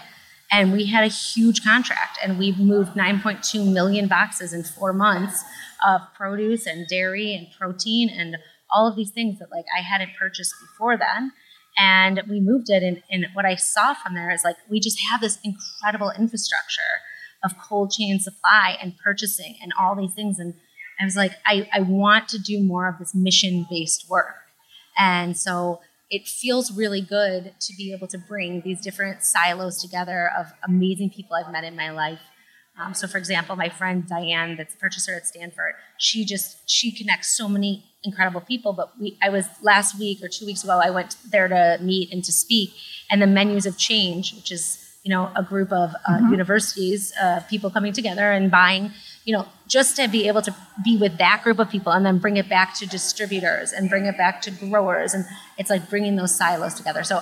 And 0.52 0.72
we 0.72 0.86
had 0.86 1.04
a 1.04 1.08
huge 1.08 1.64
contract, 1.64 2.20
and 2.24 2.38
we 2.38 2.52
moved 2.52 2.92
9.2 2.92 3.74
million 3.74 4.08
boxes 4.08 4.54
in 4.54 4.64
four 4.64 4.94
months 4.94 5.44
of 5.86 6.02
produce 6.16 6.68
and 6.68 6.88
dairy 6.88 7.34
and 7.34 7.48
protein 7.58 8.10
and 8.10 8.38
all 8.70 8.88
of 8.88 8.96
these 8.96 9.10
things 9.10 9.40
that 9.40 9.50
like 9.52 9.66
I 9.76 9.82
hadn't 9.82 10.12
purchased 10.20 10.54
before 10.62 10.98
then. 10.98 11.32
And 11.78 12.22
we 12.30 12.40
moved 12.40 12.70
it, 12.70 12.84
and, 12.84 13.02
and 13.10 13.28
what 13.34 13.46
I 13.46 13.56
saw 13.56 13.96
from 13.96 14.14
there 14.14 14.32
is 14.32 14.44
like 14.44 14.56
we 14.70 14.80
just 14.80 15.00
have 15.10 15.20
this 15.20 15.40
incredible 15.44 16.12
infrastructure 16.18 16.82
of 17.44 17.58
cold 17.58 17.92
chain 17.92 18.20
supply 18.20 18.78
and 18.82 18.94
purchasing 19.04 19.58
and 19.62 19.74
all 19.78 19.96
these 19.96 20.14
things. 20.14 20.40
And 20.40 20.54
I 21.00 21.06
was 21.06 21.16
like, 21.16 21.34
I, 21.46 21.68
I 21.74 21.82
want 21.82 22.30
to 22.30 22.40
do 22.40 22.62
more 22.62 22.88
of 22.88 23.00
this 23.00 23.14
mission 23.14 23.66
based 23.70 24.10
work. 24.10 24.36
And 24.98 25.38
so 25.38 25.82
it 26.10 26.28
feels 26.28 26.72
really 26.72 27.02
good 27.02 27.54
to 27.60 27.74
be 27.76 27.92
able 27.94 28.08
to 28.08 28.18
bring 28.18 28.62
these 28.62 28.80
different 28.82 29.24
silos 29.24 29.82
together 29.82 30.32
of 30.38 30.48
amazing 30.68 31.10
people 31.10 31.36
I've 31.36 31.52
met 31.52 31.64
in 31.64 31.76
my 31.76 31.90
life. 31.92 32.20
Um, 32.78 32.94
so, 32.94 33.08
for 33.08 33.18
example, 33.18 33.56
my 33.56 33.70
friend 33.70 34.06
Diane, 34.08 34.58
that's 34.58 34.76
a 34.76 34.78
purchaser 34.78 35.16
at 35.16 35.26
Stanford, 35.26 35.74
she 35.98 36.26
just 36.26 36.70
she 36.70 36.92
connects 36.92 37.36
so 37.36 37.48
many 37.48 37.86
incredible 38.04 38.42
people. 38.42 38.74
But 38.74 39.00
we, 39.00 39.18
I 39.22 39.30
was 39.30 39.46
last 39.62 39.98
week 39.98 40.22
or 40.22 40.28
two 40.28 40.46
weeks 40.46 40.64
ago, 40.64 40.80
I 40.84 40.90
went 40.90 41.16
there 41.32 41.48
to 41.48 41.78
meet 41.82 42.12
and 42.12 42.24
to 42.26 42.34
speak, 42.34 42.74
and 43.10 43.22
the 43.22 43.28
menus 43.28 43.66
of 43.66 43.78
change, 43.78 44.36
which 44.36 44.52
is 44.52 44.98
you 45.04 45.10
know 45.10 45.32
a 45.36 45.44
group 45.44 45.72
of 45.72 45.96
uh, 46.08 46.18
mm-hmm. 46.18 46.32
universities, 46.32 47.14
uh, 47.22 47.40
people 47.50 47.70
coming 47.70 47.94
together 47.94 48.32
and 48.32 48.52
buying 48.52 48.92
you 49.26 49.36
know, 49.36 49.48
just 49.68 49.96
to 49.96 50.08
be 50.08 50.28
able 50.28 50.44
to 50.44 50.56
be 50.84 50.98
with 50.98 51.18
that 51.18 51.42
group 51.44 51.58
of 51.58 51.70
people 51.70 51.92
and 51.92 52.06
then 52.06 52.20
bring 52.20 52.38
it 52.38 52.48
back 52.48 52.76
to 52.76 52.86
distributors 52.86 53.74
and 53.74 53.90
bring 53.90 54.06
it 54.06 54.16
back 54.16 54.42
to 54.44 54.52
growers. 54.52 55.16
And 55.16 55.26
it's 55.58 55.70
like 55.70 55.90
bringing 55.90 56.16
those 56.16 56.34
silos 56.34 56.76
together. 56.76 57.04
So, 57.04 57.22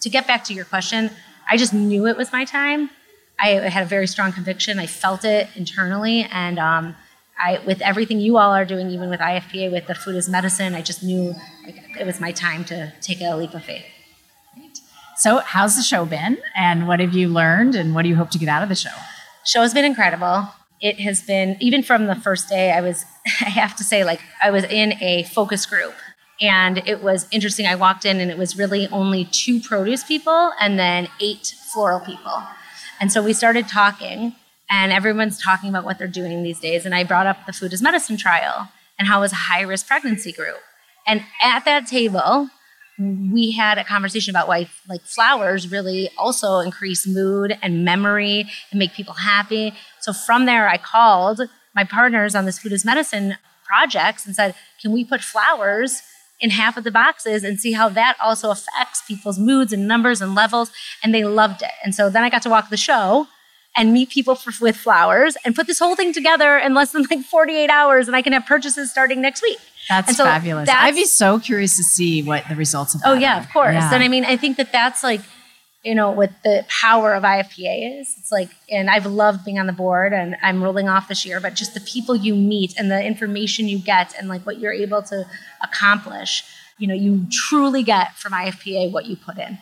to 0.00 0.10
get 0.10 0.26
back 0.26 0.42
to 0.44 0.54
your 0.54 0.64
question, 0.64 1.10
I 1.48 1.56
just 1.56 1.72
knew 1.72 2.06
it 2.06 2.16
was 2.16 2.32
my 2.32 2.44
time. 2.44 2.90
I 3.38 3.50
had 3.50 3.84
a 3.84 3.86
very 3.86 4.06
strong 4.06 4.32
conviction. 4.32 4.80
I 4.80 4.86
felt 4.86 5.24
it 5.24 5.48
internally. 5.54 6.26
And 6.32 6.58
um, 6.58 6.96
I, 7.38 7.60
with 7.64 7.80
everything 7.82 8.18
you 8.18 8.36
all 8.36 8.52
are 8.52 8.64
doing, 8.64 8.90
even 8.90 9.10
with 9.10 9.20
IFPA, 9.20 9.70
with 9.70 9.86
the 9.86 9.94
food 9.94 10.16
is 10.16 10.28
medicine, 10.28 10.74
I 10.74 10.82
just 10.82 11.04
knew 11.04 11.34
like, 11.64 11.76
it 12.00 12.06
was 12.06 12.20
my 12.20 12.32
time 12.32 12.64
to 12.64 12.92
take 13.00 13.20
a 13.20 13.36
leap 13.36 13.54
of 13.54 13.62
faith. 13.62 13.84
So, 15.18 15.38
how's 15.38 15.76
the 15.76 15.82
show 15.82 16.04
been? 16.06 16.38
And 16.56 16.88
what 16.88 16.98
have 16.98 17.12
you 17.12 17.28
learned? 17.28 17.74
And 17.74 17.94
what 17.94 18.02
do 18.02 18.08
you 18.08 18.16
hope 18.16 18.30
to 18.30 18.38
get 18.38 18.48
out 18.48 18.62
of 18.62 18.68
the 18.68 18.74
show? 18.74 18.90
Show 19.44 19.60
has 19.60 19.74
been 19.74 19.84
incredible 19.84 20.48
it 20.82 21.00
has 21.00 21.22
been 21.22 21.56
even 21.60 21.82
from 21.82 22.06
the 22.06 22.14
first 22.16 22.48
day 22.48 22.72
i 22.72 22.80
was 22.80 23.04
i 23.40 23.48
have 23.48 23.74
to 23.76 23.84
say 23.84 24.04
like 24.04 24.20
i 24.42 24.50
was 24.50 24.64
in 24.64 24.92
a 25.02 25.22
focus 25.24 25.64
group 25.66 25.94
and 26.40 26.78
it 26.86 27.02
was 27.02 27.26
interesting 27.30 27.66
i 27.66 27.74
walked 27.74 28.04
in 28.04 28.20
and 28.20 28.30
it 28.30 28.38
was 28.38 28.58
really 28.58 28.88
only 28.88 29.24
two 29.26 29.60
produce 29.60 30.04
people 30.04 30.52
and 30.60 30.78
then 30.78 31.08
eight 31.20 31.54
floral 31.72 32.00
people 32.00 32.42
And 33.00 33.10
so 33.10 33.20
we 33.20 33.32
started 33.32 33.66
talking, 33.66 34.36
and 34.70 34.92
everyone's 34.92 35.36
talking 35.42 35.68
about 35.68 35.84
what 35.84 35.98
they're 35.98 36.06
doing 36.06 36.44
these 36.44 36.60
days. 36.60 36.86
And 36.86 36.94
I 36.94 37.02
brought 37.02 37.26
up 37.26 37.46
the 37.46 37.52
food 37.52 37.72
as 37.72 37.82
medicine 37.82 38.16
trial 38.16 38.68
and 38.96 39.08
how 39.08 39.18
it 39.18 39.22
was 39.22 39.32
a 39.32 39.36
high 39.50 39.62
risk 39.62 39.88
pregnancy 39.88 40.30
group. 40.32 40.60
And 41.04 41.24
at 41.42 41.64
that 41.64 41.88
table, 41.88 42.48
we 42.98 43.50
had 43.50 43.76
a 43.76 43.84
conversation 43.84 44.30
about 44.30 44.46
why 44.46 44.68
like 44.88 45.02
flowers 45.02 45.68
really 45.72 46.10
also 46.16 46.58
increase 46.60 47.06
mood 47.08 47.58
and 47.60 47.84
memory 47.84 48.46
and 48.70 48.78
make 48.78 48.92
people 48.92 49.14
happy. 49.14 49.74
So 50.02 50.12
from 50.12 50.46
there, 50.46 50.68
I 50.68 50.76
called 50.78 51.42
my 51.74 51.84
partners 51.84 52.34
on 52.34 52.44
this 52.44 52.58
food 52.58 52.72
as 52.72 52.84
medicine 52.84 53.36
projects 53.64 54.26
and 54.26 54.34
said, 54.34 54.54
can 54.80 54.92
we 54.92 55.04
put 55.04 55.20
flowers 55.22 56.02
in 56.40 56.50
half 56.50 56.76
of 56.76 56.84
the 56.84 56.90
boxes 56.90 57.44
and 57.44 57.60
see 57.60 57.72
how 57.72 57.88
that 57.88 58.16
also 58.22 58.50
affects 58.50 59.02
people's 59.06 59.38
moods 59.38 59.72
and 59.72 59.86
numbers 59.88 60.20
and 60.20 60.34
levels? 60.34 60.70
And 61.02 61.14
they 61.14 61.24
loved 61.24 61.62
it. 61.62 61.70
And 61.84 61.94
so 61.94 62.10
then 62.10 62.22
I 62.24 62.30
got 62.30 62.42
to 62.42 62.50
walk 62.50 62.68
the 62.68 62.76
show 62.76 63.28
and 63.74 63.92
meet 63.92 64.10
people 64.10 64.34
for, 64.34 64.52
with 64.62 64.76
flowers 64.76 65.36
and 65.46 65.54
put 65.54 65.66
this 65.66 65.78
whole 65.78 65.96
thing 65.96 66.12
together 66.12 66.58
in 66.58 66.74
less 66.74 66.92
than 66.92 67.04
like 67.10 67.20
48 67.24 67.70
hours 67.70 68.06
and 68.06 68.14
I 68.14 68.20
can 68.20 68.34
have 68.34 68.44
purchases 68.44 68.90
starting 68.90 69.22
next 69.22 69.40
week. 69.42 69.58
That's 69.88 70.16
so 70.16 70.24
fabulous. 70.24 70.66
That's, 70.66 70.82
I'd 70.84 70.94
be 70.94 71.06
so 71.06 71.38
curious 71.38 71.76
to 71.78 71.82
see 71.82 72.22
what 72.22 72.44
the 72.48 72.54
results 72.54 72.94
of 72.94 73.00
Oh 73.04 73.14
yeah, 73.14 73.36
are. 73.38 73.40
of 73.40 73.50
course. 73.50 73.74
Yeah. 73.74 73.94
And 73.94 74.02
I 74.02 74.08
mean, 74.08 74.24
I 74.26 74.36
think 74.36 74.58
that 74.58 74.72
that's 74.72 75.02
like, 75.02 75.22
you 75.82 75.94
know, 75.96 76.12
what 76.12 76.30
the 76.44 76.64
power 76.68 77.14
of 77.14 77.24
IFPA 77.24 78.00
is. 78.00 78.14
It's 78.18 78.30
like, 78.30 78.50
and 78.70 78.88
I've 78.88 79.06
loved 79.06 79.44
being 79.44 79.58
on 79.58 79.66
the 79.66 79.72
board 79.72 80.12
and 80.12 80.36
I'm 80.42 80.62
rolling 80.62 80.88
off 80.88 81.08
this 81.08 81.26
year, 81.26 81.40
but 81.40 81.54
just 81.54 81.74
the 81.74 81.80
people 81.80 82.14
you 82.14 82.34
meet 82.34 82.74
and 82.78 82.90
the 82.90 83.04
information 83.04 83.68
you 83.68 83.78
get 83.78 84.14
and 84.16 84.28
like 84.28 84.46
what 84.46 84.58
you're 84.58 84.72
able 84.72 85.02
to 85.02 85.26
accomplish, 85.60 86.44
you 86.78 86.86
know, 86.86 86.94
you 86.94 87.26
truly 87.30 87.82
get 87.82 88.14
from 88.16 88.32
IFPA 88.32 88.92
what 88.92 89.06
you 89.06 89.16
put 89.16 89.38
in. 89.38 89.58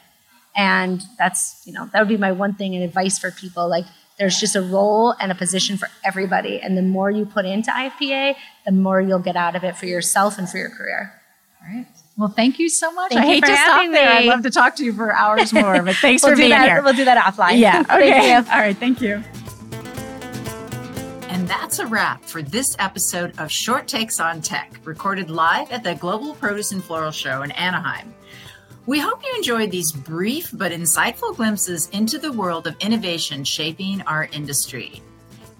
And 0.54 1.02
that's, 1.18 1.62
you 1.64 1.72
know, 1.72 1.88
that 1.92 2.00
would 2.00 2.08
be 2.08 2.18
my 2.18 2.32
one 2.32 2.54
thing 2.54 2.74
and 2.74 2.84
advice 2.84 3.18
for 3.18 3.30
people. 3.30 3.68
Like, 3.68 3.86
there's 4.18 4.38
just 4.38 4.54
a 4.54 4.60
role 4.60 5.14
and 5.18 5.32
a 5.32 5.34
position 5.34 5.78
for 5.78 5.88
everybody. 6.04 6.60
And 6.60 6.76
the 6.76 6.82
more 6.82 7.10
you 7.10 7.24
put 7.24 7.46
into 7.46 7.70
IFPA, 7.70 8.34
the 8.66 8.72
more 8.72 9.00
you'll 9.00 9.18
get 9.18 9.36
out 9.36 9.56
of 9.56 9.64
it 9.64 9.78
for 9.78 9.86
yourself 9.86 10.36
and 10.36 10.46
for 10.46 10.58
your 10.58 10.68
career. 10.68 11.18
All 11.62 11.74
right. 11.74 11.86
Well, 12.20 12.28
thank 12.28 12.58
you 12.58 12.68
so 12.68 12.92
much. 12.92 13.12
Thank 13.12 13.24
I 13.24 13.26
hate 13.26 13.44
to 13.44 13.56
stop 13.56 13.80
me. 13.80 13.92
there. 13.92 14.10
I'd 14.10 14.26
love 14.26 14.42
to 14.42 14.50
talk 14.50 14.76
to 14.76 14.84
you 14.84 14.92
for 14.92 15.10
hours 15.10 15.54
more, 15.54 15.82
but 15.82 15.96
thanks 16.02 16.22
we'll 16.22 16.32
for 16.32 16.36
being 16.36 16.50
that, 16.50 16.68
here. 16.68 16.82
We'll 16.82 16.92
do 16.92 17.06
that 17.06 17.16
offline. 17.16 17.58
Yeah. 17.58 17.80
Okay. 17.90 18.34
All 18.34 18.42
right. 18.42 18.76
Thank 18.76 19.00
you. 19.00 19.24
And 21.30 21.48
that's 21.48 21.78
a 21.78 21.86
wrap 21.86 22.22
for 22.22 22.42
this 22.42 22.76
episode 22.78 23.32
of 23.38 23.50
Short 23.50 23.88
Takes 23.88 24.20
on 24.20 24.42
Tech, 24.42 24.78
recorded 24.84 25.30
live 25.30 25.72
at 25.72 25.82
the 25.82 25.94
Global 25.94 26.34
Produce 26.34 26.72
and 26.72 26.84
Floral 26.84 27.10
Show 27.10 27.40
in 27.40 27.52
Anaheim. 27.52 28.12
We 28.84 28.98
hope 28.98 29.22
you 29.24 29.32
enjoyed 29.36 29.70
these 29.70 29.90
brief 29.90 30.50
but 30.52 30.72
insightful 30.72 31.34
glimpses 31.34 31.88
into 31.88 32.18
the 32.18 32.32
world 32.32 32.66
of 32.66 32.76
innovation 32.80 33.44
shaping 33.44 34.02
our 34.02 34.28
industry. 34.32 35.00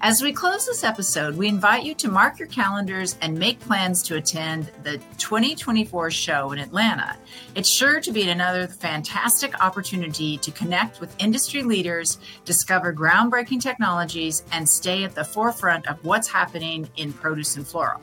As 0.03 0.23
we 0.23 0.33
close 0.33 0.65
this 0.65 0.83
episode, 0.83 1.37
we 1.37 1.47
invite 1.47 1.85
you 1.85 1.95
to 1.97 2.09
mark 2.09 2.39
your 2.39 2.49
calendars 2.49 3.19
and 3.21 3.39
make 3.39 3.61
plans 3.61 4.03
to 4.05 4.17
attend 4.17 4.71
the 4.83 4.97
2024 5.19 6.11
show 6.11 6.53
in 6.53 6.59
Atlanta. 6.59 7.19
It's 7.55 7.69
sure 7.69 8.01
to 8.01 8.11
be 8.11 8.31
another 8.31 8.67
fantastic 8.67 9.63
opportunity 9.63 10.39
to 10.39 10.51
connect 10.53 11.01
with 11.01 11.15
industry 11.19 11.63
leaders, 11.63 12.17
discover 12.47 12.95
groundbreaking 12.95 13.61
technologies, 13.61 14.43
and 14.53 14.67
stay 14.67 15.05
at 15.05 15.15
the 15.15 15.23
forefront 15.23 15.87
of 15.87 16.03
what's 16.03 16.29
happening 16.29 16.89
in 16.97 17.13
produce 17.13 17.57
and 17.57 17.69
floral. 17.69 18.01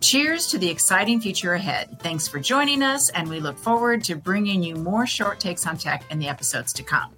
Cheers 0.00 0.46
to 0.46 0.58
the 0.58 0.70
exciting 0.70 1.20
future 1.20 1.54
ahead. 1.54 1.98
Thanks 2.00 2.28
for 2.28 2.38
joining 2.38 2.80
us, 2.80 3.10
and 3.10 3.28
we 3.28 3.40
look 3.40 3.58
forward 3.58 4.04
to 4.04 4.14
bringing 4.14 4.62
you 4.62 4.76
more 4.76 5.04
short 5.04 5.40
takes 5.40 5.66
on 5.66 5.78
tech 5.78 6.04
in 6.12 6.20
the 6.20 6.28
episodes 6.28 6.72
to 6.74 6.84
come. 6.84 7.10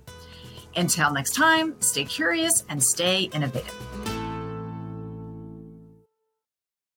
Until 0.76 1.12
next 1.12 1.34
time, 1.34 1.74
stay 1.80 2.04
curious 2.04 2.64
and 2.68 2.82
stay 2.82 3.24
innovative. 3.34 3.89